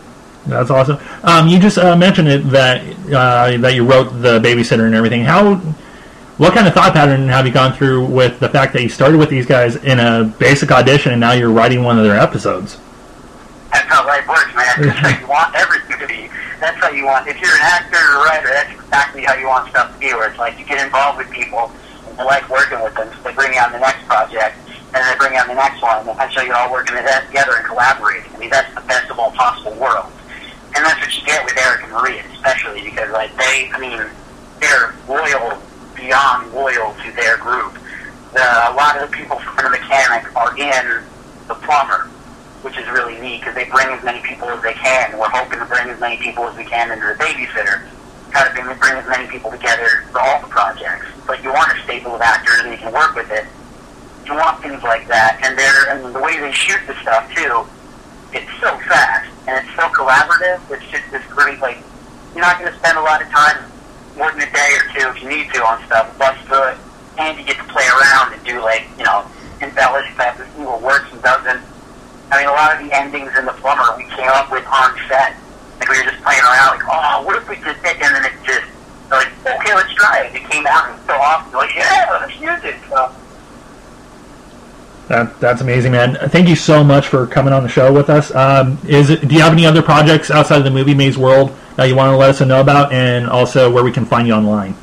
That's 0.46 0.70
awesome. 0.70 0.98
Um, 1.22 1.48
you 1.48 1.58
just 1.58 1.78
uh, 1.78 1.96
mentioned 1.96 2.28
it 2.28 2.38
that 2.50 2.82
uh, 3.12 3.56
that 3.58 3.74
you 3.74 3.84
wrote 3.84 4.10
the 4.10 4.40
babysitter 4.40 4.86
and 4.86 4.94
everything. 4.94 5.22
How 5.22 5.56
what 6.40 6.54
kind 6.54 6.66
of 6.66 6.72
thought 6.72 6.94
pattern 6.94 7.28
have 7.28 7.46
you 7.46 7.52
gone 7.52 7.74
through 7.74 8.06
with 8.06 8.40
the 8.40 8.48
fact 8.48 8.72
that 8.72 8.82
you 8.82 8.88
started 8.88 9.18
with 9.18 9.28
these 9.28 9.44
guys 9.44 9.76
in 9.76 10.00
a 10.00 10.24
basic 10.38 10.72
audition 10.72 11.12
and 11.12 11.20
now 11.20 11.32
you're 11.32 11.50
writing 11.50 11.84
one 11.84 11.98
of 11.98 12.04
their 12.04 12.18
episodes? 12.18 12.78
That's 13.70 13.86
how 13.86 14.06
life 14.06 14.26
works, 14.26 14.54
man. 14.56 14.88
That's 14.88 14.98
how 14.98 15.20
you 15.20 15.28
want 15.28 15.54
everything 15.54 15.98
to 15.98 16.06
be. 16.06 16.30
That's 16.58 16.78
how 16.78 16.88
you 16.88 17.04
want. 17.04 17.28
If 17.28 17.38
you're 17.40 17.54
an 17.54 17.60
actor 17.60 17.96
or 17.96 18.20
a 18.20 18.24
writer, 18.24 18.48
that's 18.48 18.72
exactly 18.72 19.22
how 19.24 19.34
you 19.34 19.48
want 19.48 19.68
stuff 19.68 19.92
to 19.92 19.98
be. 19.98 20.06
Where 20.14 20.30
it's 20.30 20.38
like 20.38 20.58
you 20.58 20.64
get 20.64 20.84
involved 20.84 21.18
with 21.18 21.30
people 21.30 21.70
and 22.08 22.18
you 22.18 22.24
like 22.24 22.48
working 22.48 22.82
with 22.82 22.94
them. 22.94 23.08
So 23.16 23.22
they 23.22 23.34
bring 23.34 23.52
you 23.52 23.60
on 23.60 23.72
the 23.72 23.78
next 23.78 24.04
project, 24.06 24.56
and 24.92 24.98
they 25.06 25.16
bring 25.18 25.34
you 25.34 25.38
on 25.38 25.46
the 25.46 25.54
next 25.54 25.82
one, 25.82 26.00
and 26.02 26.08
eventually 26.10 26.46
you're 26.46 26.56
all 26.56 26.72
working 26.72 26.96
together 26.96 27.54
and 27.56 27.64
collaborating. 27.64 28.30
I 28.34 28.38
mean, 28.38 28.50
that's 28.50 28.74
the 28.74 28.82
best 28.82 29.10
of 29.10 29.18
all 29.18 29.30
possible 29.32 29.74
worlds. 29.78 30.10
And 30.74 30.84
that's 30.84 30.98
what 30.98 31.14
you 31.14 31.22
get 31.26 31.44
with 31.44 31.58
Eric 31.58 31.82
and 31.84 31.92
Maria, 31.92 32.24
especially 32.34 32.82
because 32.82 33.10
like 33.10 33.30
they, 33.36 33.70
I 33.72 33.78
mean, 33.78 34.02
they're 34.60 34.94
loyal 35.06 35.62
beyond 35.94 36.52
loyal 36.52 36.94
to 37.04 37.12
their 37.12 37.36
group. 37.38 37.74
The, 38.32 38.42
a 38.42 38.74
lot 38.74 38.98
of 38.98 39.10
the 39.10 39.16
people 39.16 39.38
from 39.38 39.64
the 39.64 39.70
mechanic 39.70 40.34
are 40.36 40.56
in 40.58 41.02
the 41.46 41.54
plumber, 41.54 42.06
which 42.62 42.78
is 42.78 42.86
really 42.88 43.18
neat 43.20 43.40
because 43.40 43.54
they 43.54 43.64
bring 43.64 43.88
as 43.88 44.02
many 44.04 44.22
people 44.22 44.48
as 44.48 44.62
they 44.62 44.74
can. 44.74 45.18
We're 45.18 45.30
hoping 45.30 45.58
to 45.58 45.66
bring 45.66 45.88
as 45.88 45.98
many 45.98 46.16
people 46.18 46.44
as 46.46 46.56
we 46.56 46.64
can 46.64 46.90
into 46.90 47.06
the 47.06 47.18
babysitter. 47.18 47.86
Try 48.30 48.46
to 48.46 48.54
bring, 48.54 48.78
bring 48.78 48.94
as 48.94 49.08
many 49.08 49.26
people 49.28 49.50
together 49.50 50.06
for 50.10 50.20
all 50.20 50.40
the 50.40 50.46
projects. 50.46 51.06
But 51.26 51.42
you 51.42 51.52
want 51.52 51.76
a 51.76 51.82
stable 51.82 52.14
of 52.14 52.20
actors 52.20 52.60
and 52.62 52.70
you 52.70 52.78
can 52.78 52.92
work 52.92 53.14
with 53.14 53.30
it. 53.30 53.46
You 54.26 54.34
want 54.34 54.62
things 54.62 54.82
like 54.82 55.08
that, 55.08 55.40
and 55.42 55.58
they're 55.58 55.90
and 55.90 56.14
the 56.14 56.20
way 56.20 56.38
they 56.38 56.52
shoot 56.52 56.80
the 56.86 56.94
stuff 57.02 57.26
too. 57.34 57.66
It's 58.32 58.50
so 58.60 58.70
fast 58.86 59.26
and 59.50 59.58
it's 59.58 59.74
so 59.74 59.90
collaborative. 59.90 60.62
It's 60.70 60.86
just 60.90 61.10
this 61.10 61.24
great 61.26 61.58
like 61.58 61.78
you're 62.34 62.46
not 62.46 62.60
going 62.60 62.70
to 62.70 62.78
spend 62.78 62.96
a 62.98 63.02
lot 63.02 63.22
of 63.22 63.28
time 63.28 63.58
more 64.16 64.30
than 64.30 64.46
a 64.46 64.52
day 64.52 64.70
or 64.78 64.86
two 64.94 65.06
if 65.10 65.22
you 65.22 65.28
need 65.28 65.50
to 65.50 65.58
on 65.66 65.82
stuff, 65.86 66.14
through 66.46 66.70
it, 66.70 66.78
and 67.18 67.38
you 67.38 67.44
get 67.44 67.58
to 67.58 67.66
play 67.72 67.82
around 67.82 68.32
and 68.34 68.42
do 68.46 68.62
like 68.62 68.86
you 68.98 69.04
know 69.04 69.26
embellish 69.60 70.06
to 70.14 70.46
see 70.56 70.62
what 70.62 70.80
works 70.80 71.10
and 71.12 71.22
doesn't. 71.22 71.60
I 72.30 72.38
mean, 72.38 72.48
a 72.48 72.54
lot 72.54 72.78
of 72.78 72.86
the 72.86 72.94
endings 72.94 73.32
in 73.36 73.44
the 73.44 73.56
plumber 73.58 73.82
we 73.96 74.04
came 74.14 74.30
up 74.30 74.52
with 74.52 74.64
on 74.70 74.94
set. 75.08 75.34
Like 75.80 75.88
we 75.90 75.98
were 75.98 76.06
just 76.06 76.22
playing 76.22 76.44
around, 76.44 76.78
like, 76.78 76.86
oh, 76.86 77.24
what 77.26 77.34
if 77.36 77.48
we 77.48 77.56
did 77.56 77.74
this? 77.82 77.98
And 77.98 78.14
then 78.14 78.24
it 78.24 78.36
just 78.46 78.68
like, 79.10 79.32
okay, 79.42 79.74
let's 79.74 79.92
try 79.94 80.28
it. 80.28 80.36
It 80.36 80.48
came 80.48 80.66
out 80.68 80.90
and 80.90 81.00
so 81.06 81.14
awesome. 81.18 81.52
Like, 81.52 81.74
yeah, 81.74 82.06
let's 82.20 82.38
use 82.38 82.62
it. 82.62 82.78
So. 82.88 83.10
That, 85.10 85.40
that's 85.40 85.60
amazing, 85.60 85.90
man. 85.90 86.14
Thank 86.30 86.48
you 86.48 86.54
so 86.54 86.84
much 86.84 87.08
for 87.08 87.26
coming 87.26 87.52
on 87.52 87.64
the 87.64 87.68
show 87.68 87.92
with 87.92 88.08
us. 88.08 88.32
Um, 88.32 88.78
is 88.86 89.10
it, 89.10 89.26
do 89.26 89.34
you 89.34 89.40
have 89.40 89.52
any 89.52 89.66
other 89.66 89.82
projects 89.82 90.30
outside 90.30 90.58
of 90.58 90.64
the 90.64 90.70
movie 90.70 90.94
Maze 90.94 91.18
World 91.18 91.50
that 91.74 91.86
you 91.86 91.96
want 91.96 92.12
to 92.12 92.16
let 92.16 92.30
us 92.30 92.40
know 92.40 92.60
about, 92.60 92.92
and 92.92 93.26
also 93.26 93.68
where 93.72 93.82
we 93.82 93.90
can 93.90 94.04
find 94.06 94.28
you 94.28 94.34
online? 94.34 94.76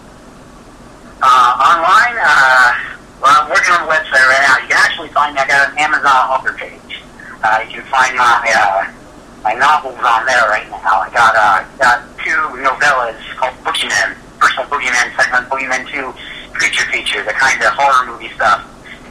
Uh, 1.23 1.63
online, 1.63 2.19
uh, 2.19 2.75
well, 3.23 3.39
I'm 3.39 3.47
working 3.47 3.71
on 3.71 3.87
the 3.87 3.93
website 3.93 4.19
right 4.27 4.43
now. 4.43 4.59
You 4.59 4.67
can 4.67 4.83
actually 4.83 5.07
find 5.15 5.33
me. 5.33 5.39
I 5.39 5.47
got 5.47 5.71
an 5.71 5.77
Amazon 5.79 6.11
author 6.27 6.51
page. 6.59 6.99
Uh, 7.41 7.63
you 7.63 7.79
can 7.79 7.87
find 7.87 8.11
my 8.17 8.51
uh, 8.51 8.91
my 9.47 9.53
novels 9.53 9.95
on 9.95 10.25
there 10.27 10.43
right 10.51 10.67
now. 10.69 11.07
I 11.07 11.09
got 11.15 11.39
uh, 11.39 11.63
got 11.79 12.03
two 12.19 12.35
novellas 12.59 13.15
called 13.39 13.55
Boogeyman. 13.63 14.17
One, 14.43 14.67
Boogeyman. 14.67 15.15
Second 15.15 15.47
Boogeyman 15.47 15.87
Two, 15.87 16.11
creature 16.51 16.83
feature, 16.91 17.23
the 17.23 17.31
kind 17.31 17.63
of 17.63 17.71
horror 17.79 18.11
movie 18.11 18.27
stuff. 18.35 18.67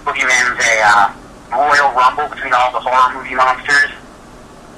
Boogeyman's 0.07 0.55
a 0.63 0.75
uh, 0.87 1.11
royal 1.51 1.91
rumble 1.99 2.29
between 2.31 2.55
all 2.55 2.71
the 2.71 2.79
horror 2.79 3.11
movie 3.19 3.35
monsters. 3.35 3.91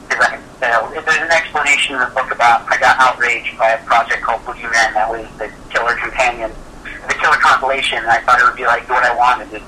There's, 0.08 0.20
like, 0.24 0.40
uh, 0.64 0.88
there's 0.90 1.20
an 1.20 1.30
explanation 1.30 1.94
in 1.96 2.00
the 2.00 2.10
book 2.16 2.32
about 2.32 2.64
I 2.72 2.80
got 2.80 2.96
outraged 2.98 3.58
by 3.58 3.76
a 3.76 3.84
project 3.84 4.22
called 4.24 4.40
Boogeyman 4.48 4.96
that 4.96 5.04
was 5.08 5.28
the 5.36 5.52
killer 5.68 5.94
companion, 5.96 6.50
the 7.06 7.14
killer 7.14 7.36
compilation. 7.44 7.98
And 7.98 8.08
I 8.08 8.20
thought 8.24 8.40
it 8.40 8.44
would 8.48 8.56
be 8.56 8.64
like 8.64 8.88
what 8.88 9.04
I 9.04 9.14
wanted, 9.14 9.50
this 9.50 9.62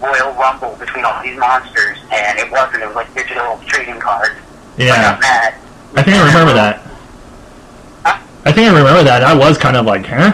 royal 0.00 0.32
rumble 0.40 0.74
between 0.80 1.04
all 1.04 1.22
these 1.22 1.36
monsters, 1.38 1.98
and 2.10 2.38
it 2.38 2.50
wasn't. 2.50 2.82
It 2.82 2.86
was 2.86 2.96
like 2.96 3.12
digital 3.14 3.60
trading 3.66 4.00
cards. 4.00 4.40
I 4.78 4.82
Yeah, 4.82 4.96
got 4.96 5.20
mad. 5.20 5.54
I 5.96 6.02
think 6.02 6.16
I 6.16 6.26
remember 6.26 6.54
that. 6.54 6.80
Huh? 8.04 8.18
I 8.46 8.52
think 8.52 8.72
I 8.72 8.78
remember 8.78 9.04
that. 9.04 9.22
I 9.22 9.34
was 9.36 9.58
kind 9.58 9.76
of 9.76 9.84
like, 9.84 10.06
huh? 10.06 10.32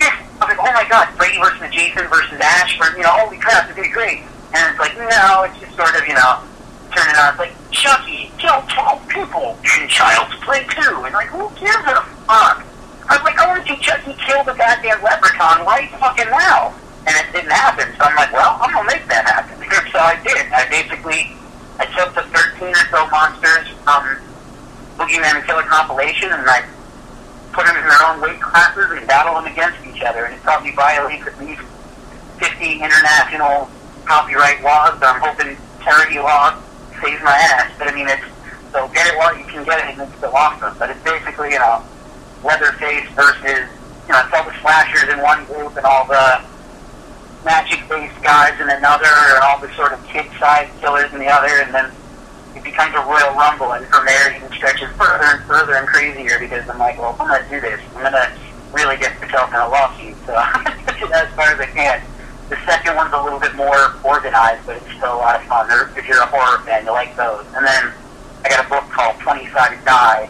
Yeah, 0.00 0.22
I 0.38 0.46
was 0.46 0.54
like, 0.54 0.58
oh 0.60 0.72
my 0.72 0.86
god, 0.88 1.08
Freddy 1.90 2.08
versus 2.08 2.30
Jason 2.30 2.38
versus 2.38 2.40
Ash, 2.40 2.78
you 2.96 3.02
know, 3.02 3.08
holy 3.10 3.38
crap, 3.38 3.68
gonna 3.68 3.82
be 3.82 3.88
great. 3.88 4.22
And 4.54 4.70
it's 4.70 4.78
like, 4.78 4.96
no, 4.96 5.42
it's 5.44 5.58
just 5.58 5.74
sort 5.74 5.94
of, 5.96 6.06
you 6.06 6.14
know, 6.14 6.42
turning 6.94 7.16
on. 7.16 7.30
It's 7.30 7.38
like, 7.38 7.54
Chucky 7.70 8.30
killed 8.38 8.68
12 8.68 9.08
people 9.08 9.58
in 9.64 9.88
Child's 9.88 10.34
Play 10.44 10.64
2. 10.68 11.04
And 11.04 11.14
like, 11.14 11.28
who 11.28 11.48
gives 11.58 11.84
a 11.88 12.04
fuck? 12.28 12.62
I 13.08 13.16
was 13.16 13.24
like, 13.24 13.38
I 13.38 13.48
want 13.48 13.66
to 13.66 13.74
see 13.74 13.80
Chucky 13.80 14.14
kill 14.26 14.44
the 14.44 14.54
goddamn 14.54 15.02
leprechaun 15.02 15.66
right 15.66 15.90
fucking 15.98 16.30
now. 16.30 16.74
And 17.06 17.16
it 17.16 17.32
didn't 17.32 17.50
happen. 17.50 17.90
So 17.96 18.04
I'm 18.04 18.14
like, 18.14 18.32
well, 18.32 18.58
I'm 18.62 18.72
gonna 18.72 18.86
make 18.86 19.06
that 19.08 19.26
happen. 19.26 19.58
so 19.92 19.98
I 19.98 20.20
did. 20.22 20.52
I 20.52 20.68
basically, 20.68 21.34
I 21.80 21.86
took 21.96 22.14
the 22.14 22.22
13 22.30 22.68
or 22.68 22.86
so 22.92 23.06
monsters 23.10 23.68
from 23.82 24.20
Boogeyman 25.00 25.40
and 25.40 25.44
Killer 25.46 25.64
compilation 25.64 26.30
and 26.30 26.46
I 26.46 26.62
put 27.52 27.66
them 27.66 27.76
in 27.76 27.82
their 27.82 28.04
own 28.06 28.20
weight 28.20 28.40
classes 28.40 28.86
and 28.92 29.06
battle 29.06 29.34
them 29.34 29.50
against 29.50 29.82
each 29.84 30.02
other. 30.02 30.24
And 30.24 30.34
it 30.34 30.42
probably 30.42 30.70
violates 30.72 31.26
at 31.26 31.38
least 31.40 31.62
50 32.38 32.80
international 32.80 33.68
copyright 34.04 34.62
laws. 34.62 34.98
But 34.98 35.16
I'm 35.16 35.20
hoping 35.20 35.56
parody 35.80 36.18
law 36.18 36.56
saves 37.02 37.22
my 37.22 37.34
ass. 37.34 37.70
But 37.78 37.88
I 37.88 37.94
mean, 37.94 38.08
it's 38.08 38.22
so 38.72 38.88
get 38.88 39.06
it 39.06 39.18
while 39.18 39.36
you 39.36 39.44
can 39.44 39.64
get 39.64 39.78
it, 39.80 39.92
and 39.92 40.08
it's 40.08 40.16
still 40.16 40.34
awesome. 40.34 40.74
But 40.78 40.90
it's 40.90 41.02
basically, 41.04 41.52
you 41.52 41.58
know, 41.58 41.84
Leatherface 42.42 43.06
versus, 43.14 43.68
you 44.08 44.12
know, 44.12 44.24
it's 44.24 44.32
all 44.34 44.44
the 44.44 44.56
slashers 44.60 45.12
in 45.12 45.20
one 45.20 45.44
group 45.44 45.76
and 45.76 45.84
all 45.84 46.06
the 46.06 46.42
magic-based 47.44 48.22
guys 48.22 48.58
in 48.60 48.70
another, 48.70 49.12
and 49.36 49.42
all 49.44 49.60
the 49.60 49.70
sort 49.74 49.92
of 49.92 50.02
kid-sized 50.06 50.72
killers 50.80 51.12
in 51.12 51.18
the 51.18 51.28
other, 51.28 51.60
and 51.60 51.74
then 51.74 51.90
it 52.56 52.64
becomes 52.64 52.94
a 52.94 53.02
royal 53.04 53.34
rumble, 53.34 53.72
and 53.72 53.86
from 53.86 54.06
there 54.06 54.32
it 54.32 54.36
even 54.36 54.50
stretches 54.52 54.88
further 54.96 55.24
and 55.24 55.44
further 55.44 55.74
and 55.76 55.86
crazier 55.86 56.38
because 56.38 56.68
I'm 56.68 56.78
like, 56.78 56.98
well, 56.98 57.16
I'm 57.18 57.28
going 57.28 57.44
to 57.44 57.50
do 57.50 57.60
this. 57.60 57.80
I'm 57.94 58.02
going 58.02 58.12
to 58.12 58.32
really 58.72 58.96
get 58.96 59.20
myself 59.20 59.50
in 59.50 59.56
a 59.56 59.68
lawsuit, 59.68 60.16
so 60.26 60.34
as 61.12 61.28
far 61.34 61.52
as 61.52 61.60
I 61.60 61.66
can. 61.66 62.02
The 62.52 62.60
second 62.66 62.96
one's 62.96 63.14
a 63.14 63.22
little 63.22 63.40
bit 63.40 63.54
more 63.56 63.96
organized, 64.04 64.66
but 64.66 64.76
it's 64.76 64.92
still 64.92 65.16
a 65.16 65.22
lot 65.24 65.40
of 65.40 65.42
fun. 65.48 65.66
They're, 65.68 65.88
if 65.96 66.06
you're 66.06 66.20
a 66.20 66.26
horror 66.26 66.60
fan, 66.68 66.84
you 66.84 66.92
like 66.92 67.16
those. 67.16 67.46
And 67.56 67.64
then 67.64 67.88
I 68.44 68.50
got 68.50 68.66
a 68.66 68.68
book 68.68 68.84
called 68.92 69.16
20 69.24 69.48
Sided 69.48 69.82
Die. 69.86 70.28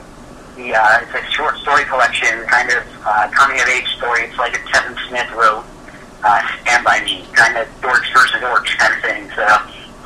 The, 0.55 0.71
uh, 0.71 1.03
it's 1.03 1.11
a 1.19 1.31
short 1.33 1.59
story 1.59 1.83
collection, 1.83 2.47
kind 2.47 2.71
of 2.71 2.87
uh, 3.03 3.29
coming 3.35 3.59
of 3.59 3.67
age 3.67 3.91
story. 3.99 4.23
It's 4.23 4.39
like 4.39 4.55
a 4.55 4.63
Kevin 4.71 4.97
Smith 5.09 5.35
wrote 5.35 5.67
uh, 6.23 6.47
Stand 6.63 6.85
By 6.85 7.03
Me, 7.03 7.27
kind 7.35 7.59
of 7.59 7.67
dorks 7.83 8.07
versus 8.15 8.39
orcs 8.39 8.71
kind 8.79 8.95
of 8.95 9.03
thing. 9.03 9.27
So 9.35 9.43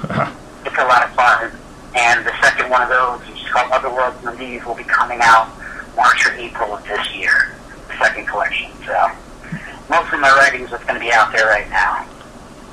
it's 0.64 0.78
a 0.80 0.88
lot 0.88 1.04
of 1.04 1.12
fun. 1.12 1.52
And 2.00 2.24
the 2.24 2.32
second 2.40 2.70
one 2.70 2.80
of 2.80 2.88
those, 2.88 3.28
which 3.28 3.44
is 3.44 3.48
called 3.52 3.68
Otherworlds 3.72 4.24
and 4.24 4.38
These, 4.38 4.64
will 4.64 4.74
be 4.74 4.88
coming 4.88 5.20
out 5.20 5.52
March 5.94 6.24
or 6.24 6.32
April 6.40 6.80
of 6.80 6.82
this 6.84 7.12
year. 7.14 7.52
The 7.92 7.98
second 8.00 8.26
collection. 8.26 8.72
So 8.86 8.96
most 9.88 10.12
of 10.12 10.20
my 10.20 10.30
writing's 10.30 10.66
is 10.66 10.72
what's 10.72 10.84
going 10.84 10.98
to 10.98 11.04
be 11.04 11.12
out 11.12 11.32
there 11.32 11.46
right 11.46 11.68
now. 11.70 12.06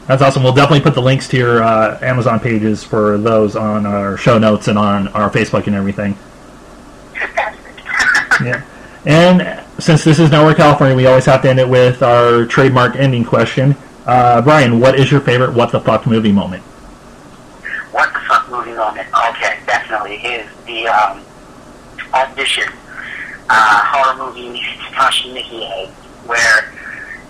That's 0.08 0.22
awesome. 0.22 0.44
We'll 0.44 0.54
definitely 0.54 0.82
put 0.82 0.96
the 0.96 1.02
links 1.02 1.28
to 1.30 1.38
your 1.38 1.64
uh, 1.64 1.98
Amazon 2.02 2.40
pages 2.40 2.84
for 2.84 3.18
those 3.18 3.56
on 3.56 3.86
our 3.86 4.18
show 4.18 4.38
notes 4.38 4.68
and 4.68 4.78
on 4.78 5.08
our 5.10 5.30
Facebook 5.30 5.68
and 5.68 5.76
everything. 5.76 6.18
Yeah. 8.44 8.66
And 9.06 9.64
since 9.80 10.04
this 10.04 10.18
is 10.18 10.32
Nowhere 10.32 10.56
California, 10.56 10.96
we 10.96 11.06
always 11.06 11.26
have 11.26 11.44
to 11.44 11.50
end 11.50 11.60
it 11.60 11.70
with 11.70 12.02
our 12.02 12.46
trademark 12.46 12.96
ending 12.96 13.24
question. 13.24 13.76
Uh, 14.06 14.42
Brian, 14.42 14.80
what 14.80 15.00
is 15.00 15.12
your 15.12 15.22
favorite 15.22 15.54
what 15.54 15.72
the 15.72 15.80
fuck 15.80 16.08
movie 16.08 16.32
moment? 16.32 16.64
What 17.92 18.12
the 18.12 18.20
fuck 18.22 18.50
movie 18.50 18.74
moment? 18.74 19.08
Okay, 19.30 19.60
definitely 19.68 20.16
is 20.16 20.50
the 20.66 20.88
um, 20.88 21.22
audition 22.14 22.66
uh, 23.50 23.82
horror 23.86 24.26
movie 24.26 24.60
Takashi 24.80 25.32
Miike, 25.34 25.90
where 26.26 26.74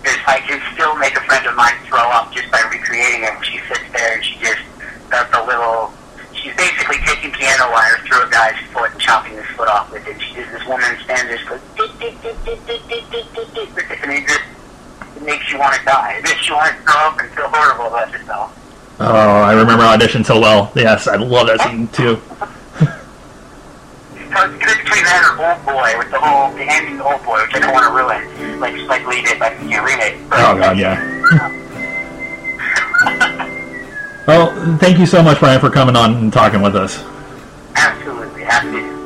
there's, 0.03 0.19
I 0.27 0.39
can 0.43 0.59
still 0.75 0.95
make 0.95 1.15
a 1.15 1.23
friend 1.23 1.45
of 1.47 1.55
mine 1.55 1.75
throw 1.87 2.03
up 2.11 2.31
just 2.31 2.51
by 2.51 2.61
recreating 2.71 3.23
it. 3.23 3.33
She 3.43 3.59
sits 3.67 3.87
there 3.91 4.15
and 4.15 4.23
she 4.23 4.37
just 4.39 4.61
does 5.09 5.27
the 5.31 5.43
little. 5.43 5.93
She's 6.35 6.55
basically 6.55 6.97
taking 7.07 7.31
piano 7.31 7.71
wires 7.71 8.01
through 8.03 8.27
a 8.27 8.29
guy's 8.29 8.59
foot 8.75 8.91
and 8.91 8.99
chopping 8.99 9.33
his 9.33 9.45
foot 9.55 9.69
off 9.69 9.91
with 9.91 10.05
it. 10.07 10.19
She 10.19 10.35
does 10.35 10.51
this 10.51 10.65
woman 10.67 10.97
stands 11.03 11.23
there, 11.23 11.37
she 11.39 11.45
goes, 11.47 11.61
and 14.03 14.11
it 14.11 14.27
just 14.27 14.43
it 15.15 15.23
makes 15.23 15.51
you 15.51 15.59
want 15.59 15.75
to 15.79 15.85
die. 15.85 16.15
It 16.17 16.23
makes 16.23 16.47
you 16.49 16.55
want 16.55 16.75
to 16.75 16.83
throw 16.83 16.99
up 17.07 17.19
and 17.19 17.29
feel 17.31 17.47
horrible 17.47 17.87
about 17.87 18.11
yourself. 18.11 18.59
Oh, 18.99 19.05
I 19.05 19.53
remember 19.53 19.83
audition 19.83 20.23
so 20.23 20.39
well. 20.39 20.71
Yes, 20.75 21.07
I 21.07 21.15
love 21.15 21.47
that 21.47 21.61
scene 21.61 21.87
too. 21.89 22.21
So 24.33 24.49
it's 24.49 24.63
either 24.63 24.83
between 24.83 25.03
that 25.05 25.21
or 25.29 25.45
Old 25.45 25.61
Boy 25.65 25.97
with 25.97 26.09
the 26.09 26.19
whole 26.19 26.51
the 26.53 26.65
ending 26.65 26.97
to 26.97 27.03
Old 27.05 27.23
Boy, 27.23 27.41
which 27.41 27.53
I 27.55 27.59
don't 27.59 27.73
want 27.73 27.85
to 27.85 27.93
ruin. 27.93 28.59
Like 28.59 28.73
just 28.73 28.87
like 28.87 29.05
leave 29.05 29.27
it, 29.27 29.39
like 29.39 29.61
you 29.61 29.69
can't 29.69 29.85
read 29.85 29.99
it. 29.99 30.17
oh 30.31 30.57
god, 30.57 30.77
yeah. 30.77 30.97
well, 34.27 34.77
thank 34.77 34.97
you 34.97 35.05
so 35.05 35.21
much, 35.21 35.39
Brian, 35.39 35.59
for 35.59 35.69
coming 35.69 35.95
on 35.95 36.15
and 36.15 36.33
talking 36.33 36.61
with 36.61 36.75
us. 36.75 37.03
Absolutely, 37.75 38.43
happy. 38.43 39.02